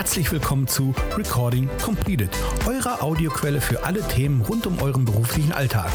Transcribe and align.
Herzlich 0.00 0.32
willkommen 0.32 0.66
zu 0.66 0.94
Recording 1.14 1.68
Completed, 1.82 2.30
eurer 2.66 3.02
Audioquelle 3.02 3.60
für 3.60 3.84
alle 3.84 4.00
Themen 4.00 4.40
rund 4.40 4.66
um 4.66 4.80
euren 4.80 5.04
beruflichen 5.04 5.52
Alltag. 5.52 5.90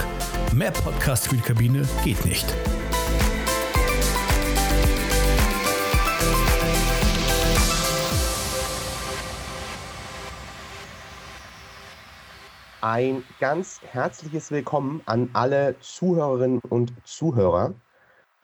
Mehr 0.54 0.70
Podcast 0.70 1.28
für 1.28 1.38
die 1.38 1.42
Kabine 1.42 1.88
geht 2.04 2.23
nicht. 2.23 2.46
Ein 12.81 13.24
ganz 13.40 13.81
herzliches 13.81 14.51
Willkommen 14.51 15.01
an 15.08 15.31
alle 15.33 15.79
Zuhörerinnen 15.79 16.59
und 16.59 16.94
Zuhörer. 17.05 17.73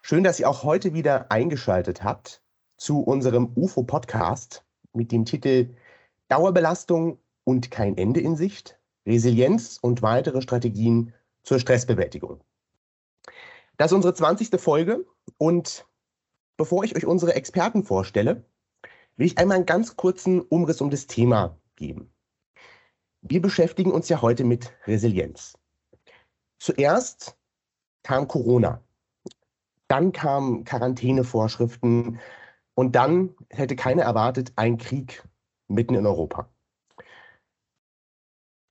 Schön, 0.02 0.24
dass 0.24 0.40
ihr 0.40 0.50
auch 0.50 0.64
heute 0.64 0.96
wieder 0.96 1.32
eingeschaltet 1.32 2.04
habt 2.04 2.42
zu 2.78 3.02
unserem 3.02 3.52
UFO-Podcast 3.56 4.64
mit 4.94 5.12
dem 5.12 5.26
Titel 5.26 5.76
Dauerbelastung 6.28 7.20
und 7.44 7.72
kein 7.72 7.98
Ende 7.98 8.22
in 8.22 8.36
Sicht, 8.36 8.80
Resilienz 9.06 9.78
und 9.82 10.02
weitere 10.02 10.42
Strategien 10.42 11.14
zur 11.44 11.60
Stressbewältigung. 11.60 12.42
Das 13.78 13.92
ist 13.92 13.96
unsere 13.96 14.14
20. 14.14 14.60
Folge 14.62 15.06
und 15.38 15.86
bevor 16.58 16.84
ich 16.84 16.96
euch 16.96 17.06
unsere 17.06 17.34
Experten 17.36 17.84
vorstelle, 17.84 18.46
will 19.18 19.26
ich 19.26 19.38
einmal 19.38 19.58
einen 19.58 19.66
ganz 19.66 19.96
kurzen 19.96 20.42
Umriss 20.42 20.82
um 20.82 20.90
das 20.90 21.08
Thema 21.08 21.58
geben. 21.76 22.14
Wir 23.22 23.42
beschäftigen 23.42 23.92
uns 23.92 24.10
ja 24.10 24.22
heute 24.22 24.44
mit 24.44 24.72
Resilienz. 24.88 25.58
Zuerst 26.60 27.36
kam 28.04 28.28
Corona, 28.28 28.84
dann 29.88 30.12
kamen 30.12 30.64
Quarantänevorschriften 30.64 32.20
und 32.76 32.96
dann 32.96 33.36
hätte 33.50 33.76
keiner 33.76 34.04
erwartet, 34.04 34.54
ein 34.56 34.78
Krieg 34.78 35.28
mitten 35.68 35.96
in 35.96 36.06
Europa. 36.06 36.50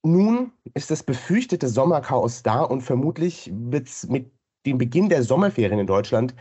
Nun 0.02 0.52
ist 0.74 0.90
das 0.90 1.02
befürchtete 1.02 1.68
Sommerchaos 1.68 2.42
da 2.42 2.62
und 2.62 2.80
vermutlich 2.80 3.50
wird 3.52 3.88
es 3.88 4.08
mit 4.08 4.32
dem 4.66 4.78
Beginn 4.78 5.08
der 5.08 5.22
Sommerferien 5.22 5.78
in 5.78 5.86
Deutschland 5.86 6.34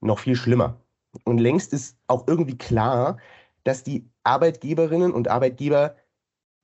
noch 0.00 0.20
viel 0.20 0.36
schlimmer. 0.36 0.80
Und 1.24 1.38
längst 1.38 1.72
ist 1.72 1.98
auch 2.06 2.26
irgendwie 2.28 2.56
klar, 2.56 3.18
dass 3.64 3.82
die 3.82 4.08
Arbeitgeberinnen 4.24 5.12
und 5.12 5.28
Arbeitgeber 5.28 5.96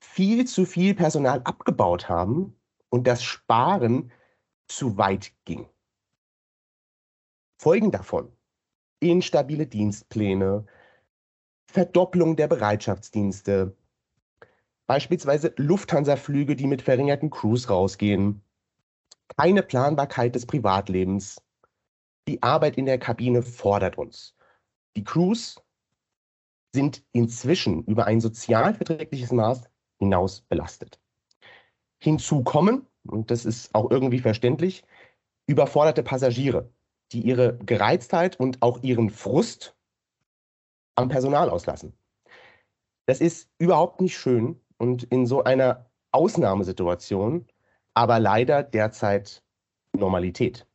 viel 0.01 0.47
zu 0.47 0.65
viel 0.65 0.95
Personal 0.95 1.41
abgebaut 1.43 2.09
haben 2.09 2.57
und 2.89 3.07
das 3.07 3.23
Sparen 3.23 4.13
zu 4.69 4.97
weit 4.97 5.33
ging. 5.45 5.69
Folgen 7.61 7.91
davon 7.91 8.33
instabile 9.01 9.67
Dienstpläne, 9.67 10.67
Verdopplung 11.71 12.37
der 12.37 12.49
Bereitschaftsdienste, 12.49 13.77
beispielsweise 14.87 15.53
Lufthansa-Flüge, 15.57 16.57
die 16.57 16.67
mit 16.67 16.83
verringerten 16.83 17.31
Crews 17.31 17.69
rausgehen, 17.69 18.43
keine 19.37 19.63
Planbarkeit 19.63 20.35
des 20.35 20.47
Privatlebens. 20.47 21.43
Die 22.27 22.43
Arbeit 22.43 22.77
in 22.79 22.87
der 22.87 22.99
Kabine 22.99 23.43
fordert 23.43 23.99
uns. 23.99 24.35
Die 24.97 25.05
Crews 25.05 25.63
sind 26.75 27.05
inzwischen 27.13 27.85
über 27.85 28.07
ein 28.07 28.21
sozialverträgliches 28.21 29.33
Maß 29.33 29.69
hinaus 29.99 30.43
belastet. 30.43 31.01
Hinzu 31.99 32.43
kommen, 32.43 32.87
und 33.07 33.31
das 33.31 33.45
ist 33.45 33.75
auch 33.75 33.91
irgendwie 33.91 34.21
verständlich, 34.21 34.85
überforderte 35.47 36.03
Passagiere, 36.03 36.71
die 37.13 37.21
ihre 37.21 37.59
Gereiztheit 37.59 38.39
und 38.39 38.63
auch 38.63 38.83
ihren 38.83 39.11
Frust 39.11 39.77
am 40.95 41.09
Personal 41.09 41.51
auslassen. 41.51 41.93
Das 43.07 43.21
ist 43.21 43.51
überhaupt 43.59 44.01
nicht 44.01 44.19
schön 44.19 44.61
und 44.77 45.05
in 45.05 45.27
so 45.27 45.45
einer 45.45 45.87
Ausnahmesituation 46.13 47.47
aber 47.99 48.21
leider 48.21 48.63
derzeit 48.63 49.43
Normalität. 49.93 50.69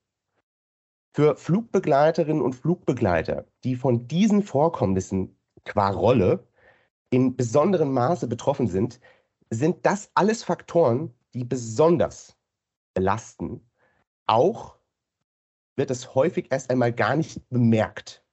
Für 1.13 1.37
Flugbegleiterinnen 1.37 2.41
und 2.41 2.53
Flugbegleiter, 2.53 3.45
die 3.63 3.77
von 3.77 4.09
diesen 4.09 4.43
Vorkommnissen 4.43 5.33
qua 5.63 5.91
Rolle 5.91 6.45
in 7.11 7.37
besonderem 7.37 7.93
Maße 7.93 8.27
betroffen 8.27 8.67
sind, 8.67 8.99
sind 9.49 9.85
das 9.85 10.11
alles 10.15 10.43
Faktoren, 10.43 11.13
die 11.33 11.45
besonders 11.45 12.35
belasten, 12.93 13.61
auch 14.27 14.75
wird 15.75 15.91
es 15.91 16.15
häufig 16.15 16.51
erst 16.51 16.69
einmal 16.69 16.93
gar 16.93 17.15
nicht 17.15 17.47
bemerkt. 17.49 18.23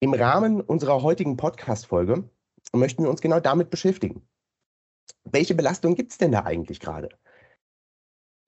Im 0.00 0.14
Rahmen 0.14 0.60
unserer 0.60 1.02
heutigen 1.02 1.36
Podcast-Folge 1.36 2.28
möchten 2.72 3.02
wir 3.02 3.10
uns 3.10 3.20
genau 3.20 3.40
damit 3.40 3.70
beschäftigen. 3.70 4.28
Welche 5.24 5.54
Belastung 5.54 5.94
gibt 5.94 6.12
es 6.12 6.18
denn 6.18 6.32
da 6.32 6.44
eigentlich 6.44 6.80
gerade? 6.80 7.08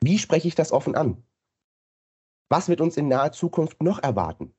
Wie 0.02 0.18
spreche 0.18 0.48
ich 0.48 0.54
das 0.54 0.72
offen 0.72 0.94
an? 0.94 1.24
Was 2.50 2.68
wird 2.68 2.80
uns 2.80 2.96
in 2.96 3.08
naher 3.08 3.32
Zukunft 3.32 3.82
noch 3.82 4.02
erwarten? 4.02 4.54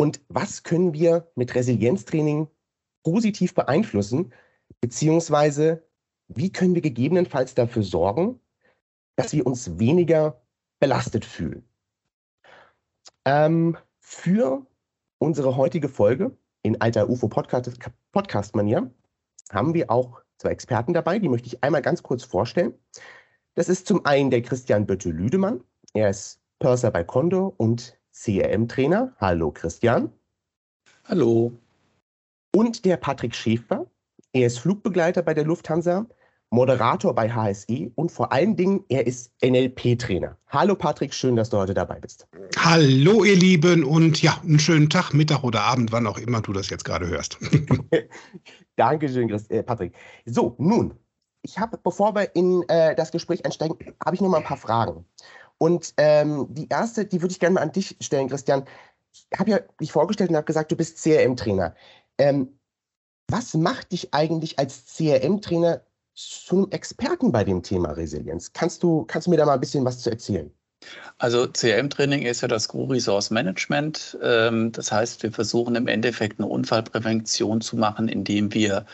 Und 0.00 0.20
was 0.28 0.62
können 0.62 0.94
wir 0.94 1.30
mit 1.34 1.54
Resilienztraining 1.54 2.48
positiv 3.04 3.54
beeinflussen, 3.54 4.32
beziehungsweise 4.80 5.88
wie 6.28 6.52
können 6.52 6.74
wir 6.74 6.82
gegebenenfalls 6.82 7.54
dafür 7.54 7.82
sorgen, 7.82 8.40
dass 9.16 9.32
wir 9.32 9.46
uns 9.46 9.78
weniger 9.78 10.40
belastet 10.80 11.24
fühlen. 11.24 11.68
Ähm, 13.24 13.76
für 14.00 14.66
unsere 15.18 15.56
heutige 15.56 15.88
Folge 15.88 16.36
in 16.62 16.80
alter 16.80 17.08
UFO-Podcast-Manier 17.08 18.90
haben 19.50 19.74
wir 19.74 19.90
auch 19.90 20.22
zwei 20.38 20.50
Experten 20.50 20.94
dabei, 20.94 21.18
die 21.18 21.28
möchte 21.28 21.48
ich 21.48 21.62
einmal 21.62 21.82
ganz 21.82 22.02
kurz 22.02 22.24
vorstellen. 22.24 22.74
Das 23.54 23.68
ist 23.68 23.86
zum 23.86 24.06
einen 24.06 24.30
der 24.30 24.42
Christian 24.42 24.86
Bötte-Lüdemann. 24.86 25.64
Er 25.94 26.10
ist 26.10 26.40
Purser 26.60 26.90
bei 26.90 27.04
Condor 27.04 27.54
und 27.58 27.98
CRM-Trainer. 28.12 29.14
Hallo 29.18 29.50
Christian. 29.50 30.12
Hallo. 31.04 31.52
Und 32.54 32.84
der 32.84 32.96
Patrick 32.96 33.34
Schäfer. 33.34 33.90
Er 34.32 34.46
ist 34.46 34.60
Flugbegleiter 34.60 35.22
bei 35.22 35.34
der 35.34 35.44
Lufthansa 35.44 36.06
Moderator 36.50 37.14
bei 37.14 37.30
HSE 37.30 37.90
und 37.94 38.10
vor 38.10 38.32
allen 38.32 38.56
Dingen, 38.56 38.84
er 38.88 39.06
ist 39.06 39.30
NLP-Trainer. 39.44 40.36
Hallo 40.48 40.74
Patrick, 40.74 41.12
schön, 41.12 41.36
dass 41.36 41.50
du 41.50 41.58
heute 41.58 41.74
dabei 41.74 42.00
bist. 42.00 42.26
Hallo 42.56 43.22
ihr 43.24 43.36
Lieben 43.36 43.84
und 43.84 44.22
ja, 44.22 44.40
einen 44.42 44.58
schönen 44.58 44.88
Tag, 44.88 45.12
Mittag 45.12 45.44
oder 45.44 45.62
Abend, 45.62 45.92
wann 45.92 46.06
auch 46.06 46.16
immer 46.16 46.40
du 46.40 46.54
das 46.54 46.70
jetzt 46.70 46.84
gerade 46.84 47.06
hörst. 47.06 47.38
Dankeschön, 48.76 49.28
äh, 49.50 49.62
Patrick. 49.62 49.94
So, 50.24 50.54
nun, 50.58 50.94
ich 51.42 51.58
habe, 51.58 51.78
bevor 51.82 52.14
wir 52.14 52.34
in 52.34 52.66
äh, 52.68 52.94
das 52.94 53.12
Gespräch 53.12 53.44
einsteigen, 53.44 53.76
habe 54.04 54.16
ich 54.16 54.22
noch 54.22 54.30
mal 54.30 54.38
ein 54.38 54.44
paar 54.44 54.56
Fragen. 54.56 55.04
Und 55.58 55.92
ähm, 55.96 56.46
die 56.50 56.68
erste, 56.68 57.04
die 57.04 57.20
würde 57.20 57.32
ich 57.32 57.40
gerne 57.40 57.54
mal 57.54 57.62
an 57.62 57.72
dich 57.72 57.96
stellen, 58.00 58.28
Christian. 58.28 58.64
Ich 59.12 59.26
habe 59.38 59.50
ja 59.50 59.58
dich 59.80 59.92
vorgestellt 59.92 60.30
und 60.30 60.36
habe 60.36 60.46
gesagt, 60.46 60.72
du 60.72 60.76
bist 60.76 61.02
CRM-Trainer. 61.02 61.74
Ähm, 62.16 62.58
was 63.28 63.54
macht 63.54 63.92
dich 63.92 64.14
eigentlich 64.14 64.58
als 64.58 64.86
CRM-Trainer 64.96 65.82
zum 66.18 66.70
Experten 66.70 67.32
bei 67.32 67.44
dem 67.44 67.62
Thema 67.62 67.92
Resilienz. 67.92 68.52
Kannst 68.52 68.82
du, 68.82 69.04
kannst 69.04 69.26
du 69.26 69.30
mir 69.30 69.36
da 69.36 69.46
mal 69.46 69.54
ein 69.54 69.60
bisschen 69.60 69.84
was 69.84 70.00
zu 70.00 70.10
erzählen? 70.10 70.52
Also 71.20 71.48
CRM-Training 71.48 72.22
ist 72.22 72.42
ja 72.42 72.48
das 72.48 72.68
Crew 72.68 72.84
Resource 72.84 73.30
Management. 73.30 74.16
Ähm, 74.22 74.70
das 74.70 74.92
heißt, 74.92 75.24
wir 75.24 75.32
versuchen 75.32 75.74
im 75.74 75.88
Endeffekt 75.88 76.38
eine 76.38 76.46
Unfallprävention 76.46 77.60
zu 77.60 77.76
machen, 77.76 78.06
indem 78.08 78.54
wir 78.54 78.86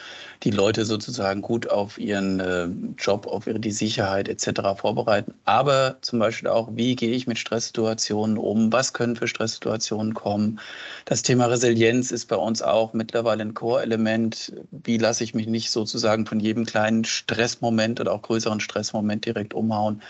die 0.42 0.50
Leute 0.50 0.86
sozusagen 0.86 1.42
gut 1.42 1.68
auf 1.68 1.98
ihren 1.98 2.40
äh, 2.40 2.68
Job, 2.96 3.26
auf 3.26 3.44
die 3.46 3.70
Sicherheit 3.70 4.28
etc. 4.28 4.74
vorbereiten. 4.74 5.34
Aber 5.44 5.98
zum 6.00 6.18
Beispiel 6.18 6.48
auch, 6.48 6.70
wie 6.72 6.96
gehe 6.96 7.10
ich 7.10 7.26
mit 7.26 7.38
Stresssituationen 7.38 8.38
um? 8.38 8.72
Was 8.72 8.94
können 8.94 9.16
für 9.16 9.28
Stresssituationen 9.28 10.14
kommen? 10.14 10.60
Das 11.04 11.22
Thema 11.22 11.46
Resilienz 11.46 12.10
ist 12.10 12.26
bei 12.28 12.36
uns 12.36 12.62
auch 12.62 12.94
mittlerweile 12.94 13.42
ein 13.42 13.52
Core-Element. 13.52 14.52
Wie 14.70 14.96
lasse 14.96 15.24
ich 15.24 15.34
mich 15.34 15.46
nicht 15.46 15.70
sozusagen 15.70 16.24
von 16.24 16.40
jedem 16.40 16.64
kleinen 16.64 17.04
Stressmoment 17.04 18.00
oder 18.00 18.12
auch 18.12 18.22
größeren 18.22 18.60
Stressmoment 18.60 19.26
direkt 19.26 19.52
umhauen? 19.52 20.00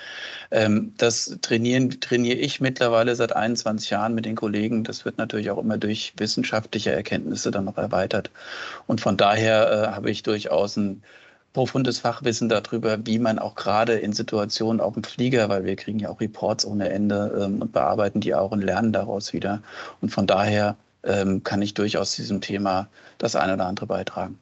Ähm, 0.52 0.94
das 0.96 1.38
trainiert 1.42 1.63
trainieren, 1.64 2.00
trainiere 2.00 2.38
ich 2.38 2.60
mittlerweile 2.60 3.16
seit 3.16 3.34
21 3.34 3.88
Jahren 3.90 4.14
mit 4.14 4.26
den 4.26 4.36
Kollegen. 4.36 4.84
Das 4.84 5.04
wird 5.06 5.16
natürlich 5.16 5.50
auch 5.50 5.58
immer 5.58 5.78
durch 5.78 6.12
wissenschaftliche 6.18 6.92
Erkenntnisse 6.92 7.50
dann 7.50 7.64
noch 7.64 7.78
erweitert. 7.78 8.30
Und 8.86 9.00
von 9.00 9.16
daher 9.16 9.70
äh, 9.70 9.92
habe 9.92 10.10
ich 10.10 10.22
durchaus 10.22 10.76
ein 10.76 11.02
profundes 11.54 12.00
Fachwissen 12.00 12.50
darüber, 12.50 12.98
wie 13.06 13.18
man 13.18 13.38
auch 13.38 13.54
gerade 13.54 13.94
in 13.94 14.12
Situationen 14.12 14.80
auf 14.80 14.94
dem 14.94 15.04
Flieger, 15.04 15.48
weil 15.48 15.64
wir 15.64 15.76
kriegen 15.76 16.00
ja 16.00 16.10
auch 16.10 16.20
Reports 16.20 16.66
ohne 16.66 16.90
Ende 16.90 17.32
ähm, 17.40 17.62
und 17.62 17.72
bearbeiten 17.72 18.20
die 18.20 18.34
auch 18.34 18.50
und 18.50 18.60
lernen 18.60 18.92
daraus 18.92 19.32
wieder. 19.32 19.62
Und 20.02 20.10
von 20.10 20.26
daher 20.26 20.76
ähm, 21.04 21.42
kann 21.44 21.62
ich 21.62 21.72
durchaus 21.72 22.14
diesem 22.14 22.42
Thema 22.42 22.88
das 23.18 23.36
eine 23.36 23.54
oder 23.54 23.66
andere 23.66 23.86
beitragen. 23.86 24.38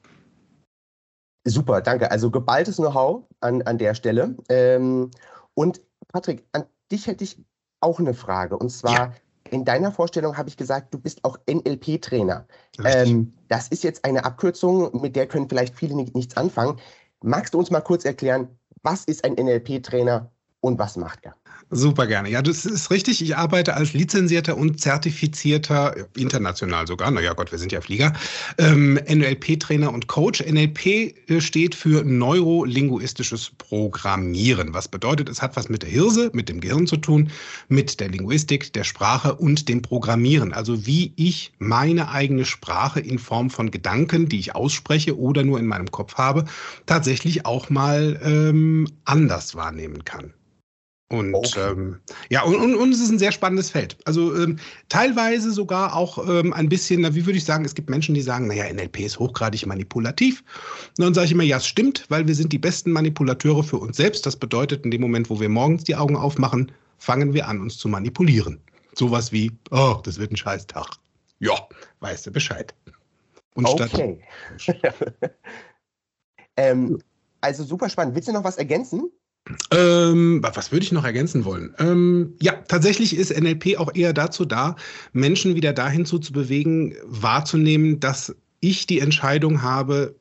Super, 1.45 1.83
danke. 1.83 2.11
Also 2.11 2.31
geballtes 2.31 2.77
Know-how 2.77 3.23
an, 3.41 3.63
an 3.63 3.79
der 3.79 3.95
Stelle. 3.95 4.35
Ähm, 4.49 5.11
und 5.55 5.81
Patrick, 6.13 6.45
an 6.53 6.65
dich 6.93 7.07
hätte 7.07 7.25
ich 7.25 7.39
auch 7.81 7.99
eine 7.99 8.15
Frage. 8.15 8.57
Und 8.57 8.71
zwar, 8.71 8.93
ja. 8.93 9.13
in 9.51 9.65
deiner 9.65 9.93
Vorstellung 9.93 10.37
habe 10.37 10.49
ich 10.49 10.57
gesagt, 10.57 10.95
du 10.95 10.99
bist 10.99 11.25
auch 11.25 11.39
NLP-Trainer. 11.51 12.47
Ähm, 12.85 13.33
das 13.49 13.69
ist 13.69 13.83
jetzt 13.83 14.05
eine 14.05 14.25
Abkürzung, 14.25 15.01
mit 15.01 15.17
der 15.17 15.27
können 15.27 15.49
vielleicht 15.49 15.77
viele 15.77 15.95
nicht, 15.97 16.15
nichts 16.15 16.37
anfangen. 16.37 16.79
Magst 17.23 17.55
du 17.55 17.59
uns 17.59 17.71
mal 17.71 17.81
kurz 17.81 18.05
erklären, 18.05 18.49
was 18.83 19.05
ist 19.05 19.25
ein 19.25 19.35
NLP-Trainer 19.35 20.31
und 20.61 20.79
was 20.79 20.97
macht 20.97 21.25
er? 21.25 21.35
Super 21.75 22.07
gerne. 22.07 22.29
Ja, 22.29 22.43
das 22.43 22.67
ist 22.67 22.91
richtig. 22.91 23.23
Ich 23.23 23.35
arbeite 23.35 23.73
als 23.73 23.95
lizenzierter 23.95 24.59
und 24.59 24.79
zertifizierter, 24.79 25.97
international 26.15 26.87
sogar, 26.87 27.11
naja 27.11 27.33
Gott, 27.33 27.51
wir 27.51 27.59
sind 27.59 27.73
ja 27.73 27.81
Flieger, 27.81 28.13
ähm, 28.59 29.01
NLP-Trainer 29.09 29.91
und 29.91 30.07
Coach. 30.07 30.43
NLP 30.43 30.87
äh, 31.31 31.41
steht 31.41 31.75
für 31.75 32.05
neurolinguistisches 32.05 33.53
Programmieren. 33.57 34.75
Was 34.75 34.87
bedeutet, 34.87 35.31
es 35.31 35.41
hat 35.41 35.57
was 35.57 35.71
mit 35.71 35.83
der 35.83 35.89
Hirse, 35.89 36.29
mit 36.35 36.51
dem 36.51 36.61
Gehirn 36.61 36.87
zu 36.87 36.99
tun, 36.99 37.31
mit 37.69 38.01
der 38.01 38.11
Linguistik, 38.11 38.75
der 38.75 38.85
Sprache 38.85 39.35
und 39.35 39.71
dem 39.71 39.81
Programmieren. 39.81 40.53
Also 40.53 40.87
wie 40.87 41.15
ich 41.17 41.55
meine 41.59 42.11
eigene 42.11 42.45
Sprache 42.45 43.01
in 43.01 43.19
Form 43.19 43.49
von 43.49 43.71
Gedanken, 43.71 44.29
die 44.29 44.41
ich 44.41 44.55
ausspreche 44.55 45.19
oder 45.19 45.43
nur 45.43 45.59
in 45.59 45.67
meinem 45.67 45.91
Kopf 45.91 46.17
habe, 46.17 46.45
tatsächlich 46.85 47.47
auch 47.47 47.71
mal 47.71 48.21
ähm, 48.23 48.89
anders 49.07 49.55
wahrnehmen 49.55 50.05
kann. 50.05 50.35
Und 51.13 51.35
okay. 51.35 51.73
ähm, 51.73 52.01
ja, 52.31 52.43
und, 52.43 52.57
und, 52.57 52.75
und, 52.75 52.91
es 52.91 52.99
ist 52.99 53.11
ein 53.11 53.19
sehr 53.19 53.33
spannendes 53.33 53.69
Feld. 53.69 53.99
Also 54.07 54.35
ähm, 54.35 54.59
teilweise 54.89 55.53
sogar 55.53 55.95
auch 55.95 56.27
ähm, 56.27 56.55
ein 56.55 56.71
bisschen, 56.71 57.03
na, 57.03 57.15
wie 57.15 57.27
würde 57.27 57.37
ich 57.37 57.45
sagen, 57.45 57.67
es 57.67 57.75
gibt 57.75 57.91
Menschen, 57.91 58.15
die 58.15 58.23
sagen, 58.23 58.47
naja, 58.47 58.73
NLP 58.73 59.01
ist 59.01 59.19
hochgradig 59.19 59.67
manipulativ. 59.67 60.43
Und 60.97 61.05
dann 61.05 61.13
sage 61.13 61.27
ich 61.27 61.33
immer, 61.33 61.43
ja, 61.43 61.59
es 61.59 61.67
stimmt, 61.67 62.07
weil 62.09 62.27
wir 62.27 62.35
sind 62.35 62.51
die 62.51 62.59
besten 62.59 62.93
Manipulateure 62.93 63.63
für 63.63 63.77
uns 63.77 63.99
selbst. 63.99 64.25
Das 64.25 64.37
bedeutet, 64.37 64.87
in 64.87 64.91
dem 64.91 65.03
Moment, 65.03 65.29
wo 65.29 65.39
wir 65.39 65.51
morgens 65.51 65.85
die 65.85 65.97
Augen 65.97 66.17
aufmachen, 66.17 66.73
fangen 66.97 67.35
wir 67.35 67.47
an, 67.47 67.61
uns 67.61 67.77
zu 67.77 67.89
manipulieren. 67.89 68.59
Sowas 68.95 69.33
wie, 69.33 69.53
oh, 69.71 70.01
das 70.03 70.19
wird 70.19 70.33
ein 70.33 70.37
Scheißtag. 70.39 70.97
Ja, 71.41 71.69
weißt 72.01 72.25
du 72.25 72.31
Bescheid. 72.31 72.75
Und 73.53 73.67
okay. 73.67 74.19
ähm, 76.57 77.03
also 77.43 77.65
super 77.65 77.91
spannend. 77.91 78.15
Willst 78.15 78.29
du 78.29 78.33
noch 78.33 78.45
was 78.45 78.57
ergänzen? 78.57 79.11
Ähm, 79.73 80.41
was 80.43 80.71
würde 80.71 80.85
ich 80.85 80.93
noch 80.93 81.05
ergänzen 81.05 81.45
wollen? 81.45 81.75
Ähm, 81.79 82.35
ja, 82.41 82.53
tatsächlich 82.69 83.17
ist 83.17 83.37
NLP 83.37 83.77
auch 83.77 83.93
eher 83.95 84.13
dazu 84.13 84.45
da, 84.45 84.77
Menschen 85.13 85.57
wieder 85.57 85.73
dahin 85.73 86.07
zu, 86.07 86.19
zu 86.19 86.33
bewegen, 86.33 86.95
wahrzunehmen, 87.05 87.99
dass 87.99 88.35
ich 88.61 88.87
die 88.87 89.01
Entscheidung 89.01 89.63
habe, 89.63 90.15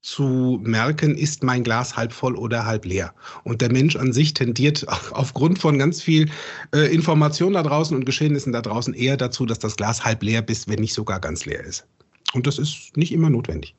zu 0.00 0.60
merken, 0.62 1.16
ist 1.16 1.42
mein 1.42 1.64
Glas 1.64 1.96
halb 1.96 2.12
voll 2.12 2.36
oder 2.36 2.64
halb 2.64 2.84
leer. 2.84 3.12
Und 3.44 3.60
der 3.60 3.70
Mensch 3.70 3.96
an 3.96 4.12
sich 4.12 4.32
tendiert 4.32 4.86
aufgrund 5.12 5.58
von 5.58 5.78
ganz 5.78 6.00
viel 6.00 6.30
äh, 6.74 6.92
Information 6.94 7.54
da 7.54 7.62
draußen 7.62 7.96
und 7.96 8.06
Geschehnissen 8.06 8.52
da 8.52 8.62
draußen 8.62 8.94
eher 8.94 9.16
dazu, 9.16 9.44
dass 9.44 9.58
das 9.58 9.76
Glas 9.76 10.04
halb 10.04 10.22
leer 10.22 10.48
ist, 10.48 10.68
wenn 10.68 10.78
nicht 10.78 10.94
sogar 10.94 11.20
ganz 11.20 11.44
leer 11.44 11.62
ist. 11.62 11.86
Und 12.32 12.46
das 12.46 12.58
ist 12.58 12.96
nicht 12.96 13.12
immer 13.12 13.28
notwendig. 13.28 13.74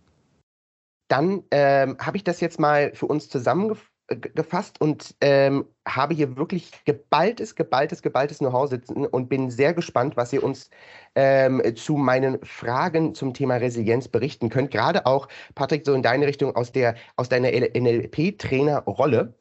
Dann 1.07 1.43
ähm, 1.49 1.97
habe 1.99 2.17
ich 2.17 2.23
das 2.23 2.41
jetzt 2.41 2.59
mal 2.59 2.91
für 2.93 3.07
uns 3.07 3.29
zusammengefasst 3.29 3.88
gefasst 4.09 4.81
und 4.81 5.15
ähm, 5.21 5.65
habe 5.87 6.13
hier 6.13 6.35
wirklich 6.35 6.71
geballtes, 6.85 7.55
geballtes, 7.55 8.01
geballtes 8.01 8.39
Know-how 8.39 8.69
sitzen 8.69 9.05
und 9.05 9.29
bin 9.29 9.51
sehr 9.51 9.73
gespannt, 9.73 10.17
was 10.17 10.33
ihr 10.33 10.43
uns 10.43 10.69
ähm, 11.15 11.61
zu 11.75 11.95
meinen 11.95 12.43
Fragen 12.43 13.13
zum 13.13 13.33
Thema 13.33 13.55
Resilienz 13.55 14.07
berichten 14.07 14.49
könnt. 14.49 14.71
Gerade 14.71 15.05
auch, 15.05 15.27
Patrick, 15.55 15.85
so 15.85 15.93
in 15.93 16.03
deine 16.03 16.27
Richtung 16.27 16.55
aus, 16.55 16.71
der, 16.71 16.95
aus 17.15 17.29
deiner 17.29 17.49
NLP-Trainer-Rolle. 17.49 19.33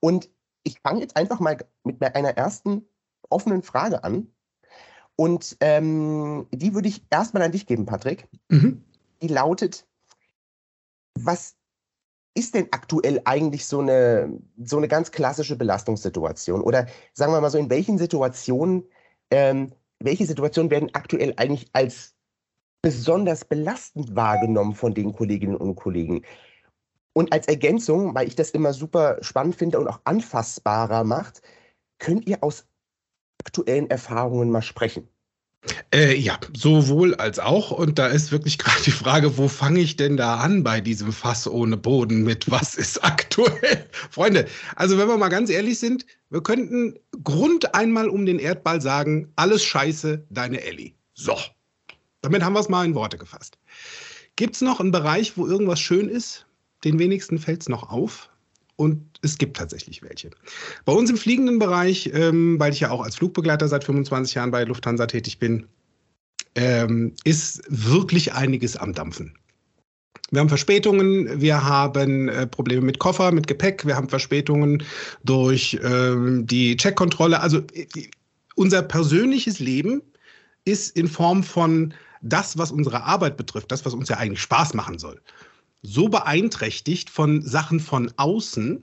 Und 0.00 0.28
ich 0.64 0.80
fange 0.80 1.00
jetzt 1.00 1.16
einfach 1.16 1.40
mal 1.40 1.56
mit 1.84 2.02
einer 2.02 2.36
ersten 2.36 2.88
offenen 3.28 3.62
Frage 3.62 4.02
an. 4.02 4.28
Und 5.14 5.56
ähm, 5.60 6.46
die 6.52 6.74
würde 6.74 6.88
ich 6.88 7.04
erstmal 7.10 7.42
an 7.42 7.52
dich 7.52 7.66
geben, 7.66 7.86
Patrick. 7.86 8.28
Mhm. 8.48 8.84
Die 9.22 9.28
lautet, 9.28 9.86
was 11.14 11.56
ist 12.36 12.54
denn 12.54 12.68
aktuell 12.70 13.20
eigentlich 13.24 13.66
so 13.66 13.80
eine, 13.80 14.38
so 14.62 14.76
eine 14.76 14.88
ganz 14.88 15.10
klassische 15.10 15.56
Belastungssituation? 15.56 16.60
Oder 16.60 16.86
sagen 17.12 17.32
wir 17.32 17.40
mal 17.40 17.50
so, 17.50 17.58
in 17.58 17.70
welchen 17.70 17.98
Situationen, 17.98 18.84
ähm, 19.30 19.72
welche 20.00 20.26
Situationen 20.26 20.70
werden 20.70 20.90
aktuell 20.94 21.34
eigentlich 21.36 21.70
als 21.72 22.14
besonders 22.82 23.44
belastend 23.44 24.14
wahrgenommen 24.14 24.74
von 24.74 24.94
den 24.94 25.12
Kolleginnen 25.12 25.56
und 25.56 25.76
Kollegen? 25.76 26.22
Und 27.14 27.32
als 27.32 27.48
Ergänzung, 27.48 28.14
weil 28.14 28.28
ich 28.28 28.36
das 28.36 28.50
immer 28.50 28.74
super 28.74 29.16
spannend 29.22 29.56
finde 29.56 29.78
und 29.80 29.88
auch 29.88 30.00
anfassbarer 30.04 31.04
macht, 31.04 31.40
könnt 31.98 32.26
ihr 32.28 32.44
aus 32.44 32.66
aktuellen 33.42 33.88
Erfahrungen 33.88 34.50
mal 34.50 34.62
sprechen? 34.62 35.08
Äh, 35.92 36.16
ja, 36.16 36.38
sowohl 36.54 37.14
als 37.14 37.38
auch. 37.38 37.70
Und 37.70 37.98
da 37.98 38.06
ist 38.08 38.32
wirklich 38.32 38.58
gerade 38.58 38.82
die 38.84 38.90
Frage, 38.90 39.38
wo 39.38 39.48
fange 39.48 39.80
ich 39.80 39.96
denn 39.96 40.16
da 40.16 40.36
an 40.36 40.62
bei 40.62 40.80
diesem 40.80 41.12
Fass 41.12 41.46
ohne 41.46 41.76
Boden 41.76 42.22
mit 42.22 42.50
was 42.50 42.74
ist 42.74 43.02
aktuell? 43.04 43.86
Freunde, 44.10 44.46
also 44.74 44.98
wenn 44.98 45.08
wir 45.08 45.16
mal 45.16 45.28
ganz 45.28 45.50
ehrlich 45.50 45.78
sind, 45.78 46.06
wir 46.30 46.42
könnten 46.42 46.98
Grund 47.22 47.74
einmal 47.74 48.08
um 48.08 48.26
den 48.26 48.38
Erdball 48.38 48.80
sagen, 48.80 49.32
alles 49.36 49.64
scheiße, 49.64 50.24
deine 50.30 50.62
Ellie. 50.62 50.92
So, 51.14 51.36
damit 52.22 52.42
haben 52.42 52.54
wir 52.54 52.60
es 52.60 52.68
mal 52.68 52.84
in 52.84 52.94
Worte 52.94 53.18
gefasst. 53.18 53.58
Gibt 54.36 54.56
es 54.56 54.60
noch 54.60 54.80
einen 54.80 54.90
Bereich, 54.90 55.36
wo 55.36 55.46
irgendwas 55.46 55.80
schön 55.80 56.08
ist? 56.08 56.46
Den 56.84 56.98
wenigsten 56.98 57.38
fällt 57.38 57.62
es 57.62 57.68
noch 57.68 57.88
auf. 57.88 58.28
Und 58.76 59.18
es 59.22 59.38
gibt 59.38 59.56
tatsächlich 59.56 60.02
welche. 60.02 60.30
Bei 60.84 60.92
uns 60.92 61.08
im 61.08 61.16
fliegenden 61.16 61.58
Bereich, 61.58 62.10
ähm, 62.12 62.60
weil 62.60 62.72
ich 62.72 62.80
ja 62.80 62.90
auch 62.90 63.02
als 63.02 63.16
Flugbegleiter 63.16 63.68
seit 63.68 63.84
25 63.84 64.34
Jahren 64.34 64.50
bei 64.50 64.64
Lufthansa 64.64 65.06
tätig 65.06 65.38
bin, 65.38 65.66
ähm, 66.54 67.14
ist 67.24 67.62
wirklich 67.68 68.34
einiges 68.34 68.76
am 68.76 68.92
Dampfen. 68.92 69.34
Wir 70.30 70.40
haben 70.40 70.48
Verspätungen, 70.48 71.40
wir 71.40 71.64
haben 71.64 72.28
äh, 72.28 72.46
Probleme 72.46 72.82
mit 72.82 72.98
Koffer, 72.98 73.30
mit 73.32 73.46
Gepäck, 73.46 73.86
wir 73.86 73.96
haben 73.96 74.08
Verspätungen 74.08 74.82
durch 75.22 75.78
ähm, 75.82 76.46
die 76.46 76.76
Checkkontrolle. 76.76 77.40
Also 77.40 77.58
äh, 77.72 77.86
unser 78.56 78.82
persönliches 78.82 79.60
Leben 79.60 80.02
ist 80.64 80.96
in 80.96 81.06
Form 81.06 81.44
von 81.44 81.94
das, 82.22 82.58
was 82.58 82.72
unsere 82.72 83.04
Arbeit 83.04 83.36
betrifft, 83.36 83.70
das, 83.70 83.84
was 83.84 83.94
uns 83.94 84.08
ja 84.08 84.16
eigentlich 84.16 84.40
Spaß 84.40 84.74
machen 84.74 84.98
soll, 84.98 85.20
so 85.82 86.08
beeinträchtigt 86.08 87.10
von 87.10 87.42
Sachen 87.42 87.80
von 87.80 88.12
außen, 88.16 88.82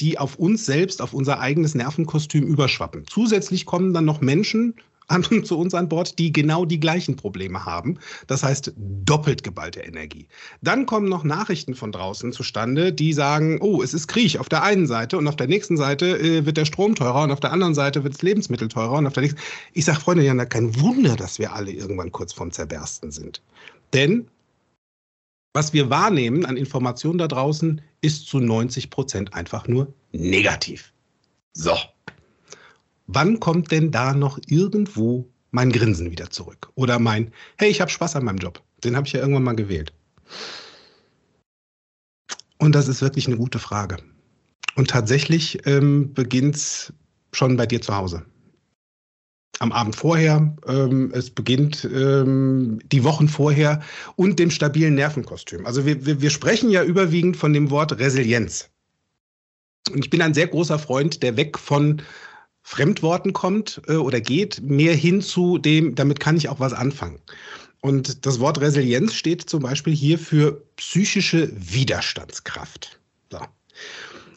die 0.00 0.18
auf 0.18 0.36
uns 0.36 0.66
selbst, 0.66 1.00
auf 1.00 1.14
unser 1.14 1.40
eigenes 1.40 1.74
Nervenkostüm 1.74 2.44
überschwappen. 2.44 3.04
Zusätzlich 3.08 3.64
kommen 3.64 3.94
dann 3.94 4.04
noch 4.04 4.20
Menschen 4.20 4.74
an, 5.08 5.22
zu 5.44 5.58
uns 5.58 5.74
an 5.74 5.88
Bord, 5.88 6.18
die 6.18 6.32
genau 6.32 6.64
die 6.64 6.80
gleichen 6.80 7.16
Probleme 7.16 7.64
haben. 7.64 7.98
Das 8.26 8.42
heißt 8.42 8.72
doppelt 8.76 9.42
geballte 9.42 9.80
Energie. 9.80 10.26
Dann 10.62 10.86
kommen 10.86 11.08
noch 11.08 11.24
Nachrichten 11.24 11.74
von 11.74 11.92
draußen 11.92 12.32
zustande, 12.32 12.92
die 12.92 13.12
sagen, 13.12 13.58
oh, 13.60 13.82
es 13.82 13.94
ist 13.94 14.08
Krieg 14.08 14.38
auf 14.38 14.48
der 14.48 14.62
einen 14.62 14.86
Seite 14.86 15.16
und 15.18 15.28
auf 15.28 15.36
der 15.36 15.46
nächsten 15.46 15.76
Seite 15.76 16.18
äh, 16.18 16.46
wird 16.46 16.56
der 16.56 16.64
Strom 16.64 16.94
teurer 16.94 17.22
und 17.22 17.30
auf 17.30 17.40
der 17.40 17.52
anderen 17.52 17.74
Seite 17.74 18.04
wird 18.04 18.14
das 18.14 18.22
Lebensmittel 18.22 18.68
teurer 18.68 18.98
und 18.98 19.06
auf 19.06 19.12
der 19.12 19.22
nächsten. 19.22 19.40
Ich 19.72 19.84
sage, 19.84 20.00
Freunde, 20.00 20.24
ja, 20.24 20.44
kein 20.44 20.78
Wunder, 20.80 21.16
dass 21.16 21.38
wir 21.38 21.52
alle 21.52 21.70
irgendwann 21.70 22.12
kurz 22.12 22.32
vorm 22.32 22.50
Zerbersten 22.50 23.10
sind. 23.10 23.40
Denn 23.92 24.26
was 25.56 25.72
wir 25.72 25.88
wahrnehmen 25.88 26.44
an 26.44 26.58
Informationen 26.58 27.16
da 27.16 27.28
draußen, 27.28 27.80
ist 28.02 28.26
zu 28.26 28.40
90 28.40 28.90
Prozent 28.90 29.32
einfach 29.32 29.66
nur 29.66 29.94
negativ. 30.12 30.92
So. 31.54 31.74
Wann 33.06 33.40
kommt 33.40 33.70
denn 33.70 33.90
da 33.90 34.12
noch 34.12 34.38
irgendwo 34.48 35.26
mein 35.52 35.72
Grinsen 35.72 36.10
wieder 36.10 36.28
zurück? 36.28 36.70
Oder 36.74 36.98
mein, 36.98 37.32
hey, 37.56 37.70
ich 37.70 37.80
habe 37.80 37.90
Spaß 37.90 38.16
an 38.16 38.24
meinem 38.26 38.36
Job. 38.36 38.62
Den 38.84 38.96
habe 38.96 39.06
ich 39.06 39.14
ja 39.14 39.20
irgendwann 39.20 39.44
mal 39.44 39.56
gewählt. 39.56 39.94
Und 42.58 42.74
das 42.74 42.86
ist 42.86 43.00
wirklich 43.00 43.26
eine 43.26 43.38
gute 43.38 43.58
Frage. 43.58 43.96
Und 44.74 44.90
tatsächlich 44.90 45.66
ähm, 45.66 46.12
beginnt 46.12 46.56
es 46.56 46.92
schon 47.32 47.56
bei 47.56 47.64
dir 47.64 47.80
zu 47.80 47.96
Hause 47.96 48.26
am 49.58 49.72
Abend 49.72 49.96
vorher, 49.96 50.54
ähm, 50.66 51.10
es 51.14 51.30
beginnt 51.30 51.88
ähm, 51.92 52.78
die 52.92 53.04
Wochen 53.04 53.28
vorher 53.28 53.82
und 54.16 54.38
dem 54.38 54.50
stabilen 54.50 54.94
Nervenkostüm. 54.94 55.66
Also 55.66 55.86
wir, 55.86 56.04
wir, 56.04 56.20
wir 56.20 56.30
sprechen 56.30 56.70
ja 56.70 56.82
überwiegend 56.82 57.36
von 57.36 57.52
dem 57.52 57.70
Wort 57.70 57.98
Resilienz. 57.98 58.68
Und 59.90 60.04
ich 60.04 60.10
bin 60.10 60.22
ein 60.22 60.34
sehr 60.34 60.48
großer 60.48 60.78
Freund, 60.78 61.22
der 61.22 61.36
weg 61.36 61.58
von 61.58 62.02
Fremdworten 62.62 63.32
kommt 63.32 63.80
äh, 63.86 63.94
oder 63.94 64.20
geht, 64.20 64.60
mehr 64.60 64.94
hin 64.94 65.22
zu 65.22 65.58
dem, 65.58 65.94
damit 65.94 66.20
kann 66.20 66.36
ich 66.36 66.48
auch 66.48 66.60
was 66.60 66.72
anfangen. 66.72 67.20
Und 67.80 68.26
das 68.26 68.40
Wort 68.40 68.60
Resilienz 68.60 69.14
steht 69.14 69.48
zum 69.48 69.62
Beispiel 69.62 69.94
hier 69.94 70.18
für 70.18 70.64
psychische 70.76 71.50
Widerstandskraft. 71.54 72.98
So. 73.30 73.38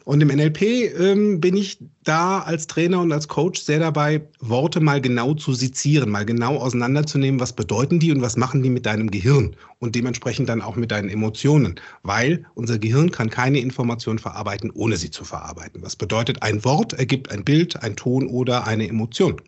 Und 0.04 0.22
im 0.22 0.28
NLP 0.28 0.62
ähm, 0.98 1.40
bin 1.40 1.56
ich 1.56 1.78
da 2.04 2.40
als 2.40 2.66
Trainer 2.66 3.00
und 3.00 3.12
als 3.12 3.28
Coach 3.28 3.60
sehr 3.60 3.78
dabei, 3.78 4.22
Worte 4.40 4.80
mal 4.80 5.00
genau 5.00 5.34
zu 5.34 5.52
sezieren, 5.52 6.10
mal 6.10 6.24
genau 6.24 6.56
auseinanderzunehmen, 6.56 7.40
was 7.40 7.52
bedeuten 7.52 8.00
die 8.00 8.10
und 8.10 8.22
was 8.22 8.36
machen 8.36 8.62
die 8.62 8.70
mit 8.70 8.86
deinem 8.86 9.10
Gehirn 9.10 9.54
und 9.78 9.94
dementsprechend 9.94 10.48
dann 10.48 10.62
auch 10.62 10.76
mit 10.76 10.90
deinen 10.90 11.10
Emotionen, 11.10 11.74
weil 12.02 12.44
unser 12.54 12.78
Gehirn 12.78 13.10
kann 13.10 13.30
keine 13.30 13.60
Information 13.60 14.18
verarbeiten, 14.18 14.70
ohne 14.70 14.96
sie 14.96 15.10
zu 15.10 15.24
verarbeiten. 15.24 15.82
Was 15.82 15.96
bedeutet, 15.96 16.42
ein 16.42 16.64
Wort 16.64 16.94
ergibt 16.94 17.30
ein 17.30 17.44
Bild, 17.44 17.82
ein 17.82 17.96
Ton 17.96 18.26
oder 18.26 18.66
eine 18.66 18.88
Emotion. 18.88 19.40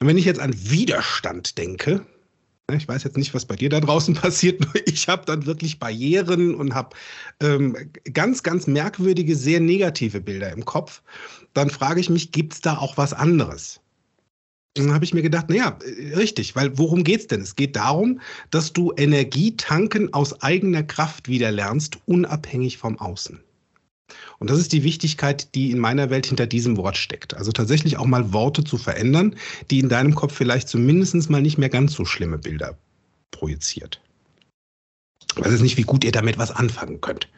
Und 0.00 0.06
wenn 0.06 0.18
ich 0.18 0.24
jetzt 0.24 0.40
an 0.40 0.54
Widerstand 0.56 1.56
denke, 1.58 2.04
ich 2.76 2.88
weiß 2.88 3.04
jetzt 3.04 3.16
nicht, 3.16 3.34
was 3.34 3.44
bei 3.44 3.56
dir 3.56 3.68
da 3.68 3.80
draußen 3.80 4.14
passiert, 4.20 4.60
nur 4.60 4.74
ich 4.86 5.08
habe 5.08 5.24
dann 5.26 5.46
wirklich 5.46 5.78
Barrieren 5.78 6.54
und 6.54 6.74
habe 6.74 6.96
ähm, 7.40 7.76
ganz, 8.12 8.42
ganz 8.42 8.66
merkwürdige, 8.66 9.36
sehr 9.36 9.60
negative 9.60 10.20
Bilder 10.20 10.52
im 10.52 10.64
Kopf. 10.64 11.02
Dann 11.54 11.70
frage 11.70 12.00
ich 12.00 12.10
mich, 12.10 12.32
gibt 12.32 12.54
es 12.54 12.60
da 12.60 12.78
auch 12.78 12.96
was 12.96 13.12
anderes? 13.12 13.80
Dann 14.74 14.92
habe 14.94 15.04
ich 15.04 15.14
mir 15.14 15.22
gedacht, 15.22 15.48
naja, 15.48 15.78
äh, 15.84 16.14
richtig, 16.14 16.54
weil 16.54 16.78
worum 16.78 17.02
geht 17.02 17.20
es 17.20 17.26
denn? 17.26 17.40
Es 17.40 17.56
geht 17.56 17.76
darum, 17.76 18.20
dass 18.50 18.72
du 18.72 18.92
Energie 18.96 19.56
tanken 19.56 20.12
aus 20.14 20.42
eigener 20.42 20.82
Kraft 20.82 21.28
wieder 21.28 21.50
lernst, 21.50 21.98
unabhängig 22.06 22.78
vom 22.78 22.98
Außen. 22.98 23.40
Und 24.38 24.50
das 24.50 24.58
ist 24.58 24.72
die 24.72 24.84
Wichtigkeit, 24.84 25.54
die 25.54 25.70
in 25.70 25.78
meiner 25.78 26.10
Welt 26.10 26.26
hinter 26.26 26.46
diesem 26.46 26.76
Wort 26.76 26.96
steckt. 26.96 27.34
Also 27.34 27.52
tatsächlich 27.52 27.96
auch 27.96 28.06
mal 28.06 28.32
Worte 28.32 28.64
zu 28.64 28.78
verändern, 28.78 29.36
die 29.70 29.80
in 29.80 29.88
deinem 29.88 30.14
Kopf 30.14 30.34
vielleicht 30.34 30.68
zumindest 30.68 31.30
mal 31.30 31.42
nicht 31.42 31.58
mehr 31.58 31.68
ganz 31.68 31.94
so 31.94 32.04
schlimme 32.04 32.38
Bilder 32.38 32.78
projiziert. 33.30 34.00
Ich 35.36 35.44
weiß 35.44 35.52
jetzt 35.52 35.62
nicht, 35.62 35.76
wie 35.76 35.82
gut 35.82 36.04
ihr 36.04 36.12
damit 36.12 36.38
was 36.38 36.50
anfangen 36.50 37.00
könnt. 37.00 37.28